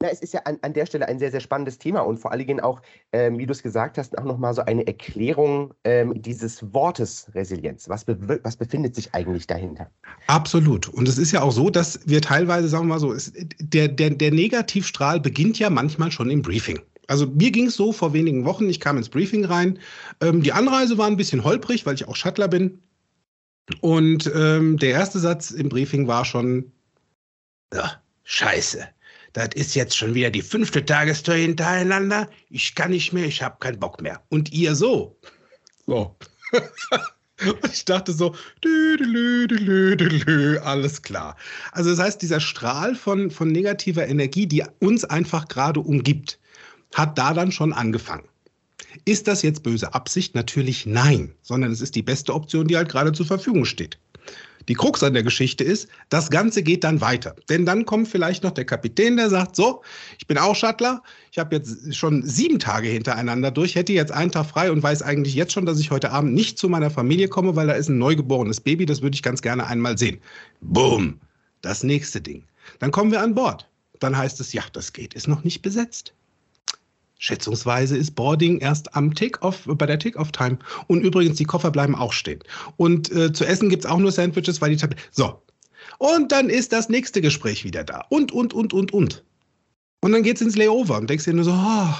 Na, 0.00 0.10
es 0.10 0.20
ist 0.20 0.32
ja 0.32 0.42
an, 0.44 0.58
an 0.62 0.74
der 0.74 0.86
Stelle 0.86 1.08
ein 1.08 1.18
sehr, 1.18 1.32
sehr 1.32 1.40
spannendes 1.40 1.78
Thema 1.78 2.00
und 2.00 2.18
vor 2.18 2.30
allen 2.30 2.46
Dingen 2.46 2.60
auch, 2.60 2.80
ähm, 3.12 3.36
wie 3.36 3.46
du 3.46 3.52
es 3.52 3.64
gesagt 3.64 3.98
hast, 3.98 4.16
auch 4.16 4.24
nochmal 4.24 4.54
so 4.54 4.62
eine 4.62 4.86
Erklärung 4.86 5.74
ähm, 5.82 6.22
dieses 6.22 6.72
Wortes 6.72 7.28
Resilienz. 7.34 7.88
Was, 7.88 8.04
be 8.04 8.38
was 8.44 8.56
befindet 8.56 8.94
sich 8.94 9.12
eigentlich 9.12 9.48
dahinter? 9.48 9.90
Absolut. 10.28 10.88
Und 10.88 11.08
es 11.08 11.18
ist 11.18 11.32
ja 11.32 11.42
auch 11.42 11.50
so, 11.50 11.68
dass 11.68 11.98
wir 12.06 12.22
teilweise, 12.22 12.68
sagen 12.68 12.84
wir 12.84 12.94
mal 12.94 13.00
so, 13.00 13.12
es, 13.12 13.32
der, 13.58 13.88
der, 13.88 14.10
der 14.10 14.30
Negativstrahl 14.30 15.18
beginnt 15.18 15.58
ja 15.58 15.68
manchmal 15.68 16.12
schon 16.12 16.30
im 16.30 16.42
Briefing. 16.42 16.78
Also 17.08 17.26
mir 17.26 17.50
ging 17.50 17.66
es 17.66 17.74
so 17.74 17.90
vor 17.90 18.12
wenigen 18.12 18.44
Wochen, 18.44 18.68
ich 18.68 18.78
kam 18.78 18.98
ins 18.98 19.08
Briefing 19.08 19.46
rein. 19.46 19.80
Ähm, 20.20 20.44
die 20.44 20.52
Anreise 20.52 20.96
war 20.96 21.08
ein 21.08 21.16
bisschen 21.16 21.42
holprig, 21.42 21.86
weil 21.86 21.94
ich 21.94 22.06
auch 22.06 22.14
Shuttler 22.14 22.46
bin. 22.46 22.80
Und 23.80 24.30
ähm, 24.32 24.76
der 24.76 24.90
erste 24.90 25.18
Satz 25.18 25.50
im 25.50 25.68
Briefing 25.68 26.06
war 26.06 26.24
schon, 26.24 26.70
ja, 27.74 28.00
scheiße 28.22 28.86
das 29.32 29.50
ist 29.54 29.74
jetzt 29.74 29.96
schon 29.96 30.14
wieder 30.14 30.30
die 30.30 30.42
fünfte 30.42 30.84
Tagestour 30.84 31.34
hintereinander. 31.34 32.28
Ich 32.50 32.74
kann 32.74 32.90
nicht 32.90 33.12
mehr, 33.12 33.26
ich 33.26 33.42
habe 33.42 33.56
keinen 33.60 33.78
Bock 33.78 34.00
mehr. 34.00 34.22
Und 34.28 34.52
ihr 34.52 34.74
so. 34.74 35.16
So. 35.86 36.16
Und 37.62 37.72
ich 37.72 37.84
dachte 37.84 38.12
so, 38.12 38.34
dü, 38.64 38.96
dü, 38.96 39.46
dü, 39.46 39.96
dü, 39.96 40.58
alles 40.58 41.02
klar. 41.02 41.36
Also 41.70 41.90
das 41.90 42.00
heißt, 42.00 42.20
dieser 42.20 42.40
Strahl 42.40 42.96
von, 42.96 43.30
von 43.30 43.48
negativer 43.48 44.08
Energie, 44.08 44.46
die 44.46 44.64
uns 44.80 45.04
einfach 45.04 45.46
gerade 45.46 45.78
umgibt, 45.78 46.40
hat 46.94 47.16
da 47.16 47.34
dann 47.34 47.52
schon 47.52 47.72
angefangen. 47.72 48.28
Ist 49.04 49.28
das 49.28 49.42
jetzt 49.42 49.62
böse 49.62 49.94
Absicht? 49.94 50.34
Natürlich 50.34 50.84
nein, 50.84 51.32
sondern 51.42 51.70
es 51.70 51.80
ist 51.80 51.94
die 51.94 52.02
beste 52.02 52.34
Option, 52.34 52.66
die 52.66 52.76
halt 52.76 52.88
gerade 52.88 53.12
zur 53.12 53.26
Verfügung 53.26 53.64
steht. 53.64 53.98
Die 54.68 54.74
Krux 54.74 55.02
an 55.02 55.14
der 55.14 55.22
Geschichte 55.22 55.64
ist, 55.64 55.88
das 56.10 56.30
Ganze 56.30 56.62
geht 56.62 56.84
dann 56.84 57.00
weiter. 57.00 57.34
Denn 57.48 57.64
dann 57.64 57.86
kommt 57.86 58.08
vielleicht 58.08 58.44
noch 58.44 58.50
der 58.50 58.66
Kapitän, 58.66 59.16
der 59.16 59.30
sagt, 59.30 59.56
so, 59.56 59.82
ich 60.18 60.26
bin 60.26 60.36
auch 60.36 60.54
Shuttler, 60.54 61.02
ich 61.32 61.38
habe 61.38 61.56
jetzt 61.56 61.96
schon 61.96 62.22
sieben 62.22 62.58
Tage 62.58 62.88
hintereinander 62.88 63.50
durch, 63.50 63.74
hätte 63.74 63.94
jetzt 63.94 64.12
einen 64.12 64.30
Tag 64.30 64.46
frei 64.46 64.70
und 64.70 64.82
weiß 64.82 65.02
eigentlich 65.02 65.34
jetzt 65.34 65.52
schon, 65.52 65.66
dass 65.66 65.80
ich 65.80 65.90
heute 65.90 66.10
Abend 66.10 66.34
nicht 66.34 66.58
zu 66.58 66.68
meiner 66.68 66.90
Familie 66.90 67.28
komme, 67.28 67.56
weil 67.56 67.66
da 67.66 67.72
ist 67.72 67.88
ein 67.88 67.98
neugeborenes 67.98 68.60
Baby, 68.60 68.84
das 68.84 69.00
würde 69.00 69.14
ich 69.14 69.22
ganz 69.22 69.40
gerne 69.40 69.66
einmal 69.66 69.96
sehen. 69.96 70.20
Boom, 70.60 71.18
das 71.62 71.82
nächste 71.82 72.20
Ding. 72.20 72.44
Dann 72.78 72.90
kommen 72.90 73.10
wir 73.10 73.22
an 73.22 73.34
Bord. 73.34 73.68
Dann 74.00 74.16
heißt 74.16 74.38
es, 74.40 74.52
ja, 74.52 74.62
das 74.72 74.92
Gate 74.92 75.14
ist 75.14 75.28
noch 75.28 75.44
nicht 75.44 75.62
besetzt. 75.62 76.12
Schätzungsweise 77.18 77.96
ist 77.96 78.14
Boarding 78.14 78.58
erst 78.58 78.94
am 78.94 79.12
Take-off, 79.12 79.64
bei 79.66 79.86
der 79.86 79.98
Take-off-Time. 79.98 80.58
Und 80.86 81.02
übrigens, 81.02 81.36
die 81.36 81.44
Koffer 81.44 81.70
bleiben 81.70 81.94
auch 81.94 82.12
stehen. 82.12 82.40
Und 82.76 83.10
äh, 83.12 83.32
zu 83.32 83.44
essen 83.44 83.68
gibt 83.68 83.84
es 83.84 83.90
auch 83.90 83.98
nur 83.98 84.12
Sandwiches, 84.12 84.60
weil 84.60 84.70
die 84.70 84.76
Tab 84.76 84.94
So. 85.10 85.42
Und 85.98 86.30
dann 86.30 86.48
ist 86.48 86.72
das 86.72 86.88
nächste 86.88 87.20
Gespräch 87.20 87.64
wieder 87.64 87.82
da. 87.82 88.04
Und, 88.08 88.30
und, 88.32 88.54
und, 88.54 88.72
und, 88.72 88.92
und. 88.92 89.24
Und 90.00 90.12
dann 90.12 90.22
geht's 90.22 90.40
ins 90.40 90.56
Layover 90.56 90.96
und 90.96 91.10
denkst 91.10 91.24
dir 91.24 91.34
nur 91.34 91.44
so, 91.44 91.52
oh, 91.52 91.94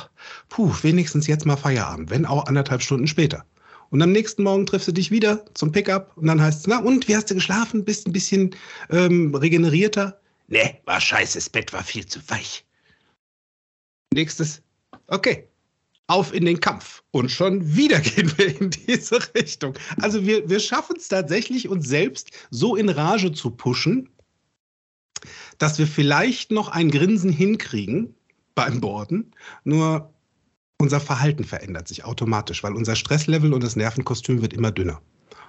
puh, 0.49 0.73
wenigstens 0.83 1.27
jetzt 1.27 1.47
mal 1.47 1.57
Feierabend, 1.57 2.11
wenn 2.11 2.25
auch 2.25 2.47
anderthalb 2.47 2.83
Stunden 2.83 3.09
später. 3.09 3.45
Und 3.91 4.03
am 4.03 4.13
nächsten 4.13 4.45
Morgen 4.45 4.67
triffst 4.67 4.87
du 4.87 4.93
dich 4.93 5.11
wieder 5.11 5.45
zum 5.55 5.73
Pickup 5.73 6.17
und 6.17 6.27
dann 6.27 6.41
heißt 6.41 6.61
es, 6.61 6.67
na 6.69 6.79
und, 6.79 7.09
wie 7.09 7.17
hast 7.17 7.31
du 7.31 7.35
geschlafen? 7.35 7.85
Bist 7.85 8.07
ein 8.07 8.13
bisschen 8.13 8.55
ähm, 8.91 9.35
regenerierter? 9.35 10.21
Nee, 10.47 10.81
war 10.85 11.01
scheiße, 11.01 11.39
das 11.39 11.51
Bett 11.51 11.73
war 11.73 11.83
viel 11.83 12.07
zu 12.07 12.21
weich. 12.29 12.65
Nächstes, 14.13 14.63
Okay, 15.09 15.49
auf 16.07 16.35
in 16.35 16.45
den 16.45 16.61
Kampf. 16.61 17.03
Und 17.11 17.31
schon 17.31 17.77
wieder 17.77 18.01
gehen 18.01 18.33
wir 18.37 18.61
in 18.61 18.71
diese 18.71 19.19
Richtung. 19.35 19.75
Also 20.01 20.25
wir, 20.25 20.49
wir 20.49 20.61
schaffen 20.61 20.97
es 20.99 21.09
tatsächlich, 21.09 21.69
uns 21.69 21.89
selbst 21.89 22.31
so 22.51 22.77
in 22.77 22.89
Rage 22.89 23.33
zu 23.33 23.51
pushen, 23.51 24.09
dass 25.59 25.79
wir 25.79 25.87
vielleicht 25.87 26.51
noch 26.51 26.69
ein 26.69 26.91
Grinsen 26.91 27.31
hinkriegen 27.31 28.15
beim 28.55 28.81
Borden, 28.81 29.33
nur 29.65 30.13
unser 30.81 31.01
Verhalten 31.01 31.45
verändert 31.45 31.89
sich 31.89 32.05
automatisch, 32.05 32.63
weil 32.63 32.73
unser 32.73 32.95
Stresslevel 32.95 33.53
und 33.53 33.65
das 33.65 33.77
Nervenkostüm 33.77 34.43
wird 34.43 34.53
immer 34.53 34.71
dünner. 34.71 35.01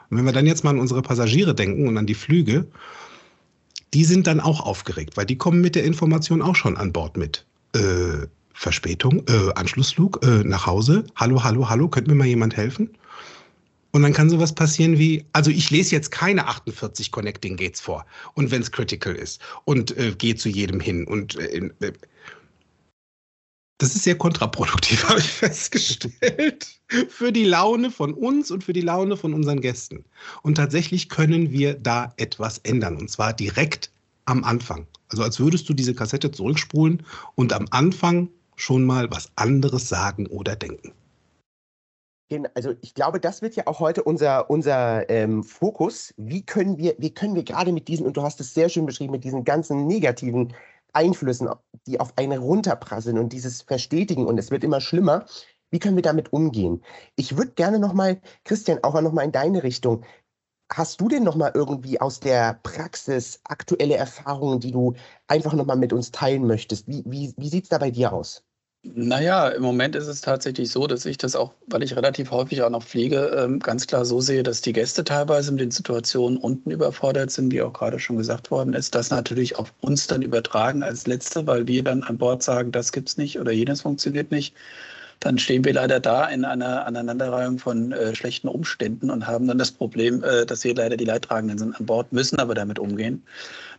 Und 0.09 0.17
wenn 0.17 0.25
wir 0.25 0.33
dann 0.33 0.47
jetzt 0.47 0.63
mal 0.63 0.71
an 0.71 0.79
unsere 0.79 1.03
Passagiere 1.03 1.53
denken 1.53 1.87
und 1.87 1.97
an 1.97 2.07
die 2.07 2.15
Flüge, 2.15 2.67
die 3.93 4.05
sind 4.05 4.25
dann 4.25 4.39
auch 4.39 4.61
aufgeregt, 4.61 5.17
weil 5.17 5.25
die 5.25 5.37
kommen 5.37 5.61
mit 5.61 5.75
der 5.75 5.83
Information 5.83 6.41
auch 6.41 6.55
schon 6.55 6.77
an 6.77 6.91
Bord 6.91 7.17
mit. 7.17 7.45
Äh, 7.75 8.27
Verspätung, 8.59 9.23
äh, 9.29 9.53
Anschlussflug 9.55 10.19
äh, 10.21 10.43
nach 10.43 10.65
Hause. 10.65 11.05
Hallo, 11.15 11.41
hallo, 11.45 11.69
hallo, 11.69 11.87
könnte 11.87 12.11
mir 12.11 12.17
mal 12.17 12.27
jemand 12.27 12.57
helfen? 12.57 12.89
Und 13.91 14.03
dann 14.03 14.11
kann 14.11 14.29
sowas 14.29 14.53
passieren 14.53 14.99
wie, 14.99 15.23
also 15.31 15.49
ich 15.49 15.71
lese 15.71 15.95
jetzt 15.95 16.11
keine 16.11 16.45
48 16.45 17.09
Connecting 17.09 17.55
Gates 17.55 17.79
vor 17.79 18.05
und 18.33 18.51
wenn 18.51 18.61
es 18.61 18.69
critical 18.73 19.15
ist 19.15 19.39
und 19.63 19.97
äh, 19.97 20.11
gehe 20.11 20.35
zu 20.35 20.49
jedem 20.49 20.81
hin 20.81 21.07
und 21.07 21.37
äh, 21.37 21.69
äh, 21.79 21.93
das 23.77 23.95
ist 23.95 24.03
sehr 24.03 24.17
kontraproduktiv, 24.17 25.03
habe 25.07 25.19
ich 25.19 25.29
festgestellt, 25.31 26.67
für 27.07 27.31
die 27.31 27.45
Laune 27.45 27.89
von 27.89 28.13
uns 28.13 28.51
und 28.51 28.65
für 28.65 28.73
die 28.73 28.81
Laune 28.81 29.15
von 29.15 29.33
unseren 29.33 29.61
Gästen. 29.61 30.03
Und 30.43 30.55
tatsächlich 30.55 31.07
können 31.07 31.51
wir 31.51 31.75
da 31.75 32.13
etwas 32.17 32.57
ändern 32.59 32.97
und 32.97 33.09
zwar 33.09 33.31
direkt 33.31 33.89
am 34.25 34.43
Anfang. 34.43 34.85
Also 35.07 35.23
als 35.23 35.39
würdest 35.39 35.69
du 35.69 35.73
diese 35.73 35.95
Kassette 35.95 36.29
zurückspulen 36.29 37.03
und 37.35 37.53
am 37.53 37.65
Anfang 37.71 38.27
schon 38.59 38.85
mal 38.85 39.09
was 39.11 39.31
anderes 39.35 39.89
sagen 39.89 40.27
oder 40.27 40.55
denken. 40.55 40.93
Also 42.53 42.73
ich 42.81 42.93
glaube, 42.93 43.19
das 43.19 43.41
wird 43.41 43.55
ja 43.55 43.65
auch 43.65 43.79
heute 43.79 44.03
unser, 44.03 44.51
unser 44.51 45.09
ähm, 45.09 45.43
Fokus. 45.43 46.13
Wie 46.17 46.45
können 46.45 46.77
wir, 46.77 46.93
wie 46.99 47.11
können 47.11 47.33
wir 47.33 47.43
gerade 47.43 47.71
mit 47.71 47.87
diesen, 47.87 48.05
und 48.05 48.17
du 48.17 48.21
hast 48.21 48.39
es 48.39 48.53
sehr 48.53 48.69
schön 48.69 48.85
beschrieben, 48.85 49.11
mit 49.11 49.23
diesen 49.23 49.43
ganzen 49.43 49.87
negativen 49.87 50.53
Einflüssen, 50.93 51.49
die 51.87 51.99
auf 51.99 52.15
einen 52.17 52.39
runterprasseln 52.39 53.17
und 53.17 53.33
dieses 53.33 53.63
Verstetigen 53.63 54.27
und 54.27 54.37
es 54.37 54.51
wird 54.51 54.63
immer 54.63 54.79
schlimmer, 54.81 55.25
wie 55.71 55.79
können 55.79 55.95
wir 55.95 56.03
damit 56.03 56.33
umgehen? 56.33 56.83
Ich 57.15 57.37
würde 57.37 57.51
gerne 57.51 57.79
nochmal, 57.79 58.21
Christian, 58.43 58.79
auch 58.83 58.99
nochmal 59.01 59.25
in 59.25 59.31
deine 59.31 59.63
Richtung. 59.63 60.03
Hast 60.71 61.01
du 61.01 61.07
denn 61.07 61.23
nochmal 61.23 61.51
irgendwie 61.55 61.99
aus 61.99 62.19
der 62.19 62.59
Praxis 62.61 63.39
aktuelle 63.43 63.95
Erfahrungen, 63.95 64.59
die 64.59 64.71
du 64.71 64.93
einfach 65.27 65.53
nochmal 65.53 65.77
mit 65.77 65.93
uns 65.93 66.11
teilen 66.11 66.45
möchtest? 66.45 66.87
Wie, 66.87 67.03
wie, 67.07 67.33
wie 67.37 67.49
sieht 67.49 67.63
es 67.63 67.69
da 67.69 67.79
bei 67.79 67.89
dir 67.89 68.13
aus? 68.13 68.43
Naja, 68.83 69.49
im 69.49 69.61
Moment 69.61 69.95
ist 69.95 70.07
es 70.07 70.21
tatsächlich 70.21 70.71
so, 70.71 70.87
dass 70.87 71.05
ich 71.05 71.17
das 71.17 71.35
auch, 71.35 71.53
weil 71.67 71.83
ich 71.83 71.95
relativ 71.97 72.31
häufig 72.31 72.61
auch 72.61 72.69
noch 72.69 72.83
fliege, 72.83 73.25
ähm, 73.37 73.59
ganz 73.59 73.87
klar 73.87 74.05
so 74.05 74.21
sehe, 74.21 74.41
dass 74.41 74.61
die 74.61 74.71
Gäste 74.71 75.03
teilweise 75.03 75.51
mit 75.51 75.59
den 75.59 75.71
Situationen 75.71 76.37
unten 76.37 76.71
überfordert 76.71 77.29
sind, 77.29 77.51
wie 77.51 77.61
auch 77.61 77.73
gerade 77.73 77.99
schon 77.99 78.17
gesagt 78.17 78.51
worden 78.51 78.73
ist. 78.73 78.95
Das 78.95 79.09
natürlich 79.09 79.57
auf 79.57 79.73
uns 79.81 80.07
dann 80.07 80.21
übertragen 80.21 80.81
als 80.81 81.07
Letzte, 81.07 81.45
weil 81.45 81.67
wir 81.67 81.83
dann 81.83 82.03
an 82.03 82.17
Bord 82.17 82.41
sagen, 82.41 82.71
das 82.71 82.93
gibt's 82.93 83.17
nicht 83.17 83.37
oder 83.39 83.51
jenes 83.51 83.81
funktioniert 83.81 84.31
nicht 84.31 84.55
dann 85.19 85.37
stehen 85.37 85.65
wir 85.65 85.73
leider 85.73 85.99
da 85.99 86.25
in 86.25 86.45
einer 86.45 86.85
Aneinanderreihung 86.85 87.59
von 87.59 87.91
äh, 87.91 88.15
schlechten 88.15 88.47
Umständen 88.47 89.09
und 89.09 89.27
haben 89.27 89.47
dann 89.47 89.57
das 89.57 89.71
Problem, 89.71 90.23
äh, 90.23 90.45
dass 90.45 90.63
wir 90.63 90.73
leider 90.73 90.95
die 90.95 91.05
Leidtragenden 91.05 91.57
sind 91.57 91.77
an 91.77 91.85
Bord, 91.85 92.13
müssen 92.13 92.39
aber 92.39 92.55
damit 92.55 92.79
umgehen. 92.79 93.21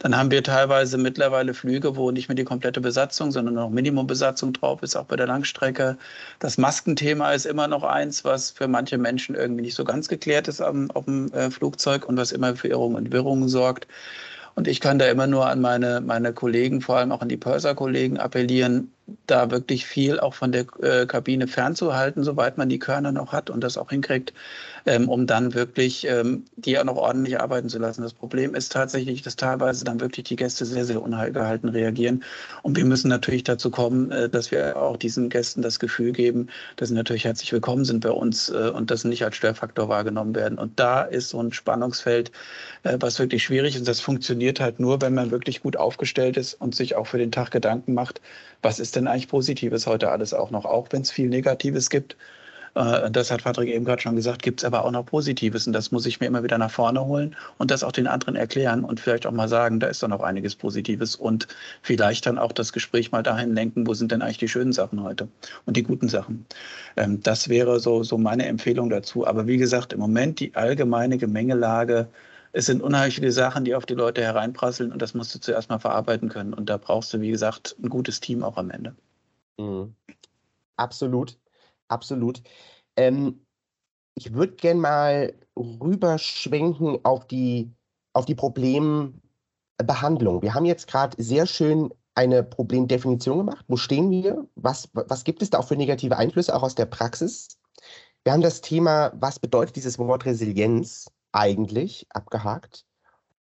Dann 0.01 0.17
haben 0.17 0.31
wir 0.31 0.43
teilweise 0.43 0.99
mittlerweile 0.99 1.55
Flüge, 1.55 1.97
wo 1.97 2.11
nicht 2.11 2.29
mehr 2.29 2.35
die 2.35 2.45
komplette 2.45 2.83
Besatzung, 2.83 3.33
sondern 3.33 3.55
noch 3.55 3.71
Minimumbesatzung 3.71 4.53
drauf 4.53 4.83
ist, 4.83 4.97
auch 4.97 5.07
bei 5.07 5.17
der 5.17 5.27
Langstrecke. 5.27 5.97
Das 6.41 6.59
Maskenthema 6.59 7.33
ist 7.33 7.47
immer 7.47 7.69
noch 7.69 7.85
eins, 7.85 8.23
was 8.25 8.51
für 8.51 8.69
manche 8.69 8.99
Menschen 8.99 9.35
irgendwie 9.35 9.63
nicht 9.63 9.75
so 9.75 9.85
ganz 9.85 10.09
geklärt 10.09 10.47
ist 10.47 10.61
am, 10.61 10.91
auf 10.91 11.07
dem 11.07 11.33
äh, 11.33 11.51
Flugzeug 11.51 12.07
und 12.07 12.19
was 12.19 12.33
immer 12.33 12.55
für 12.55 12.69
Irrungen 12.69 12.97
und 12.97 13.13
Wirrungen 13.13 13.49
sorgt. 13.49 13.87
Und 14.57 14.69
ich 14.69 14.81
kann 14.81 14.99
da 14.99 15.07
immer 15.07 15.27
nur 15.27 15.47
an 15.47 15.61
meine, 15.61 16.03
meine 16.03 16.35
Kollegen, 16.35 16.83
vor 16.83 16.97
allem 16.97 17.13
auch 17.13 17.23
an 17.23 17.29
die 17.29 17.37
Purser-Kollegen 17.37 18.19
appellieren, 18.19 18.93
da 19.27 19.51
wirklich 19.51 19.87
viel 19.87 20.21
auch 20.21 20.35
von 20.35 20.53
der 20.53 20.67
äh, 20.83 21.07
Kabine 21.07 21.47
fernzuhalten, 21.47 22.25
soweit 22.25 22.59
man 22.59 22.69
die 22.69 22.79
Körner 22.79 23.13
noch 23.13 23.33
hat 23.33 23.51
und 23.51 23.63
das 23.63 23.79
auch 23.79 23.91
hinkriegt, 23.91 24.33
ähm, 24.87 25.09
um 25.09 25.27
dann 25.27 25.55
wirklich 25.55 26.07
ähm, 26.07 26.45
die 26.57 26.79
auch 26.79 26.85
noch 26.85 26.97
ordentlich 26.97 27.41
arbeiten 27.41 27.69
zu 27.69 27.79
lassen. 27.79 28.03
Das 28.03 28.15
Problem 28.15 28.55
ist 28.55 28.73
tatsächlich, 28.73 29.23
dass 29.23 29.37
teilweise 29.37 29.85
dann 29.85 30.01
wirklich 30.01 30.25
die 30.25 30.37
Gäste 30.37 30.65
sehr, 30.65 30.85
sehr 30.85 31.03
ungehalten 31.03 31.69
reagieren. 31.69 32.25
Und 32.63 32.77
wir 32.77 32.85
müssen 32.85 33.09
natürlich 33.09 33.45
dazu 33.45 33.71
kommen, 33.71 34.11
äh, 34.11 34.29
dass 34.29 34.51
wir 34.51 34.77
auch 34.77 34.97
diesen 34.97 35.29
Gästen 35.29 35.63
das 35.63 35.79
Gefühl 35.79 36.13
geben, 36.13 36.49
dass 36.77 36.89
sie 36.89 36.95
natürlich 36.95 37.25
herzlich 37.25 37.53
willkommen 37.53 37.85
sind 37.85 38.01
bei 38.01 38.11
uns 38.11 38.49
äh, 38.49 38.71
und 38.71 38.91
dass 38.91 39.03
sie 39.03 39.09
nicht 39.09 39.25
als 39.25 39.37
Störfaktor 39.37 39.89
wahrgenommen 39.89 40.35
werden. 40.35 40.59
Und 40.59 40.81
da 40.81 41.03
ist 41.03 41.31
so 41.31 41.43
ein 41.43 41.53
Spannungsfeld, 41.53 42.33
äh, 42.83 42.97
was 43.01 43.19
wirklich 43.19 43.43
schwierig 43.43 43.77
ist. 43.77 43.87
Das 43.87 44.01
funktioniert 44.01 44.61
halt 44.61 44.81
nur, 44.81 45.01
wenn 45.01 45.15
man 45.15 45.31
wirklich 45.31 45.63
gut 45.63 45.77
aufgestellt 45.77 46.37
ist 46.37 46.55
und 46.55 46.75
sich 46.75 46.97
auch 46.97 47.07
für 47.07 47.19
den 47.19 47.33
Tag 47.33 47.51
Gedanken 47.51 47.95
macht, 47.95 48.21
was 48.63 48.79
ist 48.79 48.97
denn 48.97 49.07
eigentlich 49.07 49.29
Positives 49.29 49.87
heute 49.87 50.11
alles 50.11 50.35
auch 50.35 50.51
noch, 50.51 50.65
auch 50.65 50.89
wenn 50.91 51.03
es 51.03 51.11
viel 51.11 51.29
Negatives 51.29 51.91
gibt. 51.91 52.17
Äh, 52.75 53.11
das 53.11 53.31
hat 53.31 53.43
Patrick 53.43 53.69
eben 53.69 53.85
gerade 53.85 54.03
schon 54.03 54.17
gesagt, 54.17 54.43
gibt 54.43 54.61
es 54.61 54.65
aber 54.65 54.85
auch 54.85 54.91
noch 54.91 55.07
Positives 55.07 55.67
und 55.67 55.73
das 55.73 55.91
muss 55.91 56.07
ich 56.07 56.21
mir 56.21 56.27
immer 56.27 56.43
wieder 56.43 56.59
nach 56.59 56.71
vorne 56.71 57.05
holen 57.05 57.37
und 57.59 57.71
das 57.71 57.83
auch 57.83 57.93
den 57.93 58.07
anderen 58.07 58.37
erklären 58.37 58.85
und 58.85 59.01
vielleicht 59.01 59.27
auch 59.27 59.33
mal 59.33 59.49
sagen, 59.49 59.81
da 59.81 59.89
ist 59.89 60.03
doch 60.03 60.09
noch 60.09 60.23
einiges 60.23 60.55
Positives 60.55 61.17
und 61.17 61.49
vielleicht 61.83 62.27
dann 62.27 62.39
auch 62.39 62.53
das 62.53 62.73
Gespräch 62.73 63.13
mal 63.13 63.23
dahin 63.23 63.55
lenken, 63.55 63.87
wo 63.87 63.95
sind 63.95 64.13
denn 64.13 64.23
eigentlich 64.23 64.39
die 64.39 64.49
schönen 64.49 64.73
Sachen 64.73 65.03
heute 65.03 65.29
und 65.67 65.77
die 65.77 65.83
guten 65.83 66.09
Sachen. 66.09 66.47
Ähm, 66.97 67.23
das 67.23 67.49
wäre 67.49 67.81
so, 67.81 68.03
so 68.03 68.19
meine 68.19 68.47
Empfehlung 68.47 68.91
dazu. 68.91 69.27
Aber 69.27 69.47
wie 69.47 69.57
gesagt, 69.57 69.93
im 69.93 70.01
Moment 70.01 70.41
die 70.41 70.55
allgemeine 70.55 71.19
Gemengelage, 71.19 72.09
es 72.53 72.67
sind 72.67 72.83
unheimlich 72.83 73.17
viele 73.17 73.33
Sachen, 73.33 73.65
die 73.65 73.75
auf 73.75 73.87
die 73.87 73.95
Leute 73.95 74.23
hereinprasseln 74.23 74.93
und 74.93 75.01
das 75.01 75.15
musst 75.15 75.35
du 75.35 75.41
zuerst 75.41 75.71
mal 75.71 75.79
verarbeiten 75.79 76.29
können. 76.29 76.55
Und 76.55 76.71
da 76.71 76.77
brauchst 76.77 77.13
du, 77.15 77.21
wie 77.21 77.31
gesagt, 77.31 77.77
ein 77.83 77.89
gutes 77.89 78.21
Team 78.21 78.43
auch 78.43 78.57
am 78.57 78.71
Ende. 78.71 78.95
Mhm. 79.59 79.95
Absolut 80.77 81.37
absolut. 81.91 82.43
Ähm, 82.97 83.45
ich 84.15 84.33
würde 84.35 84.55
gerne 84.55 84.81
mal 84.81 85.35
rüberschwenken 85.57 86.99
auf 87.05 87.27
die, 87.27 87.71
auf 88.13 88.27
die 88.27 88.35
Problembehandlung. 88.35 90.43
Wir 90.43 90.55
haben 90.55 90.65
jetzt 90.65 90.87
gerade 90.87 91.23
sehr 91.23 91.47
schön 91.47 91.93
eine 92.15 92.43
Problemdefinition 92.43 93.39
gemacht. 93.39 93.65
Wo 93.69 93.77
stehen 93.77 94.11
wir? 94.11 94.47
Was, 94.57 94.89
was 94.93 95.25
gibt 95.25 95.43
es 95.43 95.51
da 95.51 95.59
auch 95.59 95.69
für 95.69 95.77
negative 95.77 96.17
Einflüsse, 96.17 96.55
auch 96.55 96.63
aus 96.63 96.75
der 96.75 96.87
Praxis? 96.87 97.49
Wir 98.25 98.33
haben 98.33 98.43
das 98.43 98.61
Thema, 98.61 99.13
was 99.15 99.39
bedeutet 99.39 99.77
dieses 99.77 99.99
Wort 99.99 100.27
Resilienz 100.27 101.07
eigentlich, 101.33 102.07
abgehakt. 102.11 102.87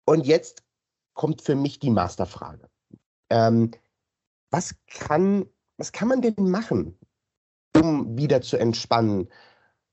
Und 0.05 0.27
jetzt 0.27 0.63
kommt 1.15 1.43
für 1.43 1.55
mich 1.55 1.79
die 1.79 1.91
Masterfrage. 1.91 2.69
Ähm, 3.31 3.71
was, 4.51 4.75
kann, 4.87 5.47
was 5.79 5.93
kann 5.93 6.09
man 6.09 6.23
denn 6.23 6.35
machen, 6.51 6.99
um 7.77 8.17
wieder 8.17 8.43
zu 8.43 8.57
entspannen. 8.57 9.29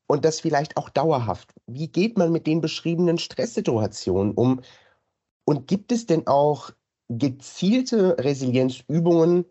Und 0.07 0.25
das 0.25 0.39
vielleicht 0.39 0.75
auch 0.77 0.89
dauerhaft. 0.89 1.53
Wie 1.67 1.87
geht 1.87 2.17
man 2.17 2.31
mit 2.31 2.47
den 2.47 2.61
beschriebenen 2.61 3.17
Stresssituationen 3.17 4.33
um? 4.33 4.61
Und 5.45 5.67
gibt 5.67 5.91
es 5.91 6.05
denn 6.05 6.27
auch 6.27 6.71
gezielte 7.09 8.17
Resilienzübungen 8.19 9.45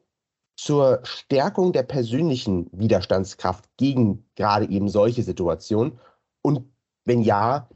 zur 0.57 1.01
Stärkung 1.05 1.73
der 1.73 1.85
persönlichen 1.85 2.69
Widerstandskraft 2.73 3.65
gegen 3.77 4.29
gerade 4.35 4.69
eben 4.69 4.89
solche 4.89 5.23
Situationen? 5.23 5.99
Und 6.43 6.73
wenn 7.05 7.23
ja, 7.23 7.69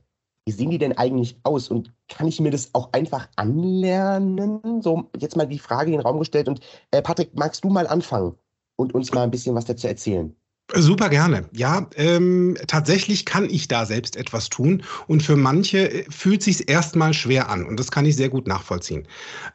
wie 0.45 0.53
sehen 0.53 0.71
die 0.71 0.79
denn 0.79 0.97
eigentlich 0.99 1.39
aus? 1.45 1.69
Und 1.69 1.93
kann 2.09 2.29
ich 2.29 2.41
mir 2.41 2.51
das 2.51 2.75
auch 2.75 2.93
einfach 2.93 3.29
anlernen? 3.37 4.83
So, 4.83 5.11
jetzt 5.19 5.37
mal 5.37 5.47
die 5.47 5.59
Frage 5.59 5.93
in 5.93 5.99
den 5.99 6.07
Raum 6.07 6.19
gestellt. 6.19 6.49
Und 6.49 6.61
äh, 6.91 7.03
Patrick, 7.03 7.35
magst 7.37 7.65
du 7.65 7.69
mal 7.71 7.87
anfangen 7.87 8.35
und 8.77 8.95
uns 8.95 9.13
mal 9.13 9.23
ein 9.23 9.31
bisschen 9.31 9.55
was 9.55 9.67
dazu 9.67 9.87
erzählen? 9.87 10.35
Super 10.75 11.11
gerne. 11.11 11.45
Ja, 11.53 11.87
ähm, 11.97 12.57
tatsächlich 12.67 13.27
kann 13.27 13.51
ich 13.51 13.69
da 13.69 13.85
selbst 13.85 14.17
etwas 14.17 14.49
tun 14.49 14.83
und 15.07 15.23
für 15.23 15.37
manche 15.37 15.91
äh, 15.91 16.05
fühlt 16.09 16.43
sich 16.43 16.69
erstmal 16.69 17.13
schwer 17.13 17.51
an 17.51 17.67
und 17.67 17.79
das 17.79 17.91
kann 17.91 18.07
ich 18.07 18.17
sehr 18.17 18.31
gut 18.31 18.47
nachvollziehen. 18.47 19.07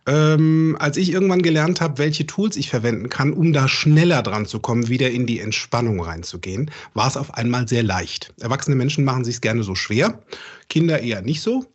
Ähm, 0.06 0.78
als 0.80 0.96
ich 0.96 1.12
irgendwann 1.12 1.42
gelernt 1.42 1.82
habe, 1.82 1.98
welche 1.98 2.28
Tools 2.28 2.56
ich 2.56 2.70
verwenden 2.70 3.10
kann, 3.10 3.34
um 3.34 3.52
da 3.52 3.68
schneller 3.68 4.22
dran 4.22 4.46
zu 4.46 4.60
kommen, 4.60 4.90
wieder 4.90 5.10
in 5.10 5.26
die 5.26 5.40
Entspannung 5.40 6.00
reinzugehen, 6.02 6.70
war 6.94 7.08
es 7.08 7.18
auf 7.18 7.34
einmal 7.34 7.68
sehr 7.68 7.84
leicht. 7.84 8.32
Erwachsene 8.40 8.76
Menschen 8.76 9.04
machen 9.04 9.26
sich 9.26 9.42
gerne 9.42 9.64
so 9.64 9.74
schwer, 9.74 10.22
Kinder 10.70 11.02
eher 11.02 11.24
nicht 11.24 11.42
so. 11.42 11.66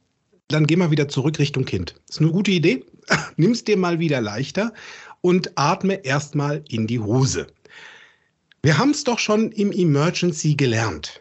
Dann 0.49 0.67
geh 0.69 0.77
mal 0.77 0.93
wieder 0.93 1.09
zurück 1.09 1.41
Richtung 1.41 1.65
Kind. 1.65 1.97
Ist 2.09 2.21
eine 2.21 2.31
gute 2.31 2.53
Idee. 2.53 2.85
Nimm's 3.37 3.65
dir 3.65 3.77
mal 3.77 3.99
wieder 3.99 4.21
leichter 4.21 4.73
und 5.21 5.51
atme 5.57 6.05
erstmal 6.05 6.63
in 6.69 6.87
die 6.87 7.01
Hose. 7.01 7.49
Wir 8.65 8.79
haben 8.79 8.91
es 8.91 9.03
doch 9.03 9.19
schon 9.19 9.51
im 9.51 9.73
Emergency 9.73 10.55
gelernt. 10.55 11.21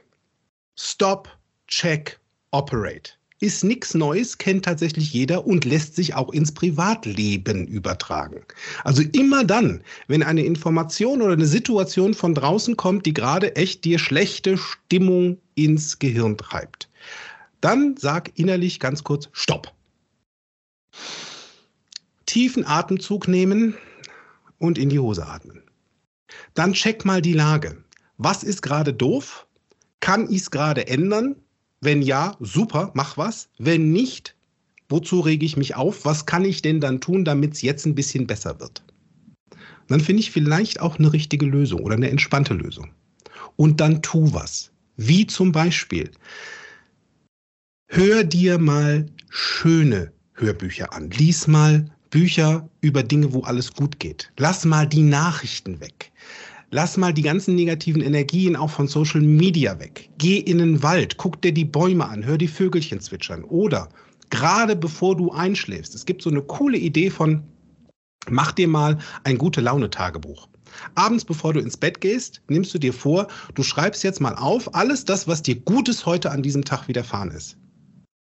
Stop, 0.77 1.27
check, 1.67 2.19
operate. 2.51 3.13
Ist 3.39 3.63
nichts 3.63 3.95
Neues, 3.95 4.37
kennt 4.37 4.65
tatsächlich 4.65 5.11
jeder 5.11 5.47
und 5.47 5.65
lässt 5.65 5.95
sich 5.95 6.13
auch 6.13 6.31
ins 6.31 6.51
Privatleben 6.51 7.65
übertragen. 7.65 8.45
Also 8.83 9.01
immer 9.01 9.43
dann, 9.43 9.83
wenn 10.07 10.21
eine 10.21 10.45
Information 10.45 11.23
oder 11.23 11.33
eine 11.33 11.47
Situation 11.47 12.13
von 12.13 12.35
draußen 12.35 12.77
kommt, 12.77 13.07
die 13.07 13.13
gerade 13.15 13.55
echt 13.55 13.85
dir 13.85 13.97
schlechte 13.97 14.57
Stimmung 14.57 15.39
ins 15.55 15.97
Gehirn 15.97 16.37
treibt, 16.37 16.89
dann 17.59 17.95
sag 17.97 18.37
innerlich 18.37 18.79
ganz 18.79 19.03
kurz 19.03 19.29
Stopp. 19.31 19.73
Tiefen 22.27 22.67
Atemzug 22.67 23.27
nehmen 23.27 23.75
und 24.59 24.77
in 24.77 24.89
die 24.89 24.99
Hose 24.99 25.25
atmen. 25.25 25.63
Dann 26.53 26.73
check 26.73 27.05
mal 27.05 27.21
die 27.21 27.33
Lage. 27.33 27.83
Was 28.17 28.43
ist 28.43 28.61
gerade 28.61 28.93
doof? 28.93 29.47
Kann 29.99 30.31
ich 30.31 30.41
es 30.41 30.51
gerade 30.51 30.87
ändern? 30.87 31.35
Wenn 31.81 32.01
ja, 32.01 32.35
super, 32.39 32.91
mach 32.93 33.17
was. 33.17 33.49
Wenn 33.57 33.91
nicht, 33.91 34.35
wozu 34.89 35.19
rege 35.19 35.45
ich 35.45 35.57
mich 35.57 35.75
auf? 35.75 36.05
Was 36.05 36.25
kann 36.25 36.45
ich 36.45 36.61
denn 36.61 36.79
dann 36.79 37.01
tun, 37.01 37.25
damit 37.25 37.53
es 37.53 37.61
jetzt 37.61 37.85
ein 37.85 37.95
bisschen 37.95 38.27
besser 38.27 38.59
wird? 38.59 38.83
dann 39.91 39.99
finde 39.99 40.21
ich 40.21 40.31
vielleicht 40.31 40.79
auch 40.79 40.97
eine 40.97 41.11
richtige 41.11 41.45
Lösung 41.45 41.81
oder 41.81 41.95
eine 41.95 42.09
entspannte 42.09 42.53
Lösung. 42.53 42.91
Und 43.55 43.81
dann 43.81 44.01
tu 44.01 44.33
was. 44.33 44.71
Wie 44.95 45.27
zum 45.27 45.51
Beispiel, 45.51 46.11
hör 47.87 48.23
dir 48.23 48.57
mal 48.57 49.07
schöne 49.29 50.11
Hörbücher 50.33 50.93
an. 50.93 51.09
Lies 51.11 51.47
mal 51.47 51.91
Bücher 52.11 52.69
über 52.81 53.01
Dinge, 53.01 53.33
wo 53.33 53.41
alles 53.41 53.73
gut 53.73 53.99
geht. 53.99 54.31
Lass 54.37 54.65
mal 54.65 54.85
die 54.85 55.01
Nachrichten 55.01 55.79
weg. 55.79 56.11
Lass 56.69 56.95
mal 56.97 57.13
die 57.13 57.21
ganzen 57.21 57.55
negativen 57.55 58.01
Energien 58.01 58.55
auch 58.55 58.69
von 58.69 58.87
Social 58.87 59.21
Media 59.21 59.79
weg. 59.79 60.09
Geh 60.17 60.37
in 60.37 60.59
den 60.59 60.83
Wald, 60.83 61.17
guck 61.17 61.41
dir 61.41 61.53
die 61.53 61.65
Bäume 61.65 62.07
an, 62.07 62.23
hör 62.23 62.37
die 62.37 62.47
Vögelchen 62.47 62.99
zwitschern. 62.99 63.43
Oder 63.43 63.89
gerade 64.29 64.75
bevor 64.75 65.17
du 65.17 65.31
einschläfst, 65.31 65.95
es 65.95 66.05
gibt 66.05 66.21
so 66.21 66.29
eine 66.29 66.41
coole 66.41 66.77
Idee 66.77 67.09
von, 67.09 67.43
mach 68.29 68.51
dir 68.51 68.67
mal 68.67 68.97
ein 69.23 69.37
gute 69.37 69.61
Laune-Tagebuch. 69.61 70.47
Abends, 70.95 71.25
bevor 71.25 71.53
du 71.53 71.59
ins 71.59 71.75
Bett 71.75 71.99
gehst, 71.99 72.41
nimmst 72.47 72.73
du 72.73 72.77
dir 72.77 72.93
vor, 72.93 73.27
du 73.55 73.63
schreibst 73.63 74.03
jetzt 74.03 74.21
mal 74.21 74.35
auf 74.35 74.73
alles 74.73 75.03
das, 75.03 75.27
was 75.27 75.41
dir 75.41 75.55
Gutes 75.55 76.05
heute 76.05 76.31
an 76.31 76.43
diesem 76.43 76.63
Tag 76.63 76.87
widerfahren 76.87 77.31
ist. 77.31 77.57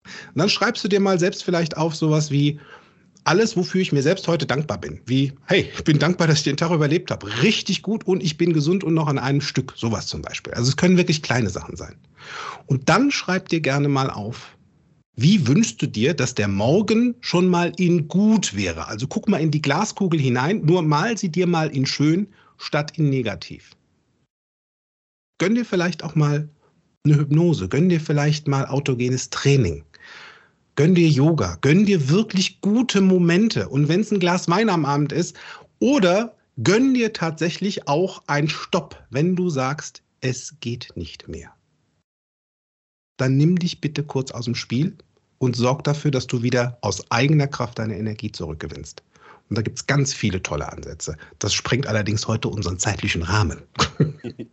Und 0.05 0.39
dann 0.39 0.49
schreibst 0.49 0.83
du 0.85 0.89
dir 0.89 1.01
mal 1.01 1.19
selbst 1.19 1.45
vielleicht 1.45 1.77
auf 1.77 1.95
sowas 1.95 2.31
wie, 2.31 2.59
alles, 3.25 3.57
wofür 3.57 3.81
ich 3.81 3.93
mir 3.93 4.03
selbst 4.03 4.27
heute 4.29 4.47
dankbar 4.47 4.79
bin. 4.79 5.01
Wie, 5.07 5.33
hey, 5.47 5.71
ich 5.75 5.85
bin 5.85 5.99
dankbar, 5.99 6.27
dass 6.27 6.39
ich 6.39 6.45
den 6.45 6.57
Tag 6.57 6.71
überlebt 6.71 7.11
habe. 7.11 7.27
Richtig 7.43 7.83
gut 7.83 8.07
und 8.07 8.23
ich 8.23 8.37
bin 8.37 8.53
gesund 8.53 8.85
und 8.85 8.95
noch 8.95 9.07
an 9.07 9.19
einem 9.19 9.41
Stück. 9.41 9.75
Sowas 9.77 10.07
zum 10.07 10.23
Beispiel. 10.23 10.55
Also 10.55 10.69
es 10.69 10.77
können 10.77 10.97
wirklich 10.97 11.23
kleine 11.23 11.51
Sachen 11.51 11.77
sein. 11.77 11.97
Und 12.67 12.89
dann 12.89 13.11
schreib 13.11 13.49
dir 13.49 13.61
gerne 13.61 13.89
mal 13.89 14.11
auf, 14.11 14.57
wie 15.15 15.47
wünschst 15.47 15.81
du 15.83 15.87
dir, 15.87 16.15
dass 16.15 16.35
der 16.35 16.49
Morgen 16.49 17.15
schon 17.21 17.49
mal 17.49 17.73
in 17.77 18.09
gut 18.09 18.57
wäre? 18.57 18.89
Also 18.89 19.07
guck 19.07 19.29
mal 19.29 19.41
in 19.41 19.51
die 19.51 19.63
Glaskugel 19.63 20.19
hinein, 20.19 20.63
nur 20.65 20.83
mal 20.83 21.19
sie 21.19 21.29
dir 21.29 21.47
mal 21.47 21.69
in 21.69 21.87
schön 21.87 22.29
statt 22.57 22.97
in 22.97 23.11
negativ. 23.11 23.73
Gönn 25.39 25.55
dir 25.55 25.65
vielleicht 25.65 26.03
auch 26.03 26.15
mal 26.15 26.49
eine 27.05 27.17
Hypnose, 27.17 27.69
gönn 27.69 27.89
dir 27.89 28.01
vielleicht 28.01 28.49
mal 28.49 28.67
autogenes 28.67 29.29
Training. 29.29 29.85
Gönn 30.75 30.95
dir 30.95 31.09
Yoga, 31.09 31.59
gönn 31.61 31.85
dir 31.85 32.09
wirklich 32.09 32.63
gute 32.63 33.03
Momente. 33.03 33.69
Und 33.69 33.89
wenn 33.89 34.01
es 34.01 34.11
ein 34.11 34.21
Glas 34.21 34.49
Wein 34.49 34.71
am 34.71 34.87
Abend 34.87 35.13
ist, 35.13 35.37
oder 35.81 36.35
gönn 36.63 36.95
dir 36.95 37.13
tatsächlich 37.13 37.89
auch 37.89 38.23
ein 38.27 38.49
Stopp, 38.49 39.03
wenn 39.11 39.37
du 39.37 39.51
sagst, 39.51 40.03
es 40.23 40.55
geht 40.61 40.91
nicht 40.95 41.29
mehr. 41.29 41.53
Dann 43.19 43.37
nimm 43.37 43.59
dich 43.59 43.81
bitte 43.81 44.03
kurz 44.03 44.31
aus 44.31 44.47
dem 44.47 44.55
Spiel 44.55 44.97
und 45.39 45.57
sorg 45.57 45.85
dafür, 45.85 46.11
dass 46.11 46.27
du 46.27 46.43
wieder 46.43 46.79
aus 46.81 47.11
eigener 47.11 47.49
Kraft 47.49 47.79
deine 47.79 47.99
Energie 47.99 48.33
zurückgewinnst. 48.33 49.03
Und 49.51 49.59
da 49.59 49.63
gibt 49.63 49.79
es 49.79 49.87
ganz 49.87 50.15
viele 50.15 50.43
tolle 50.43 50.73
Ansätze. 50.73 51.17
Das 51.39 51.53
sprengt 51.53 51.87
allerdings 51.87 52.27
heute 52.27 52.49
unseren 52.49 52.79
zeitlichen 52.79 53.23
Rahmen. 53.23 53.61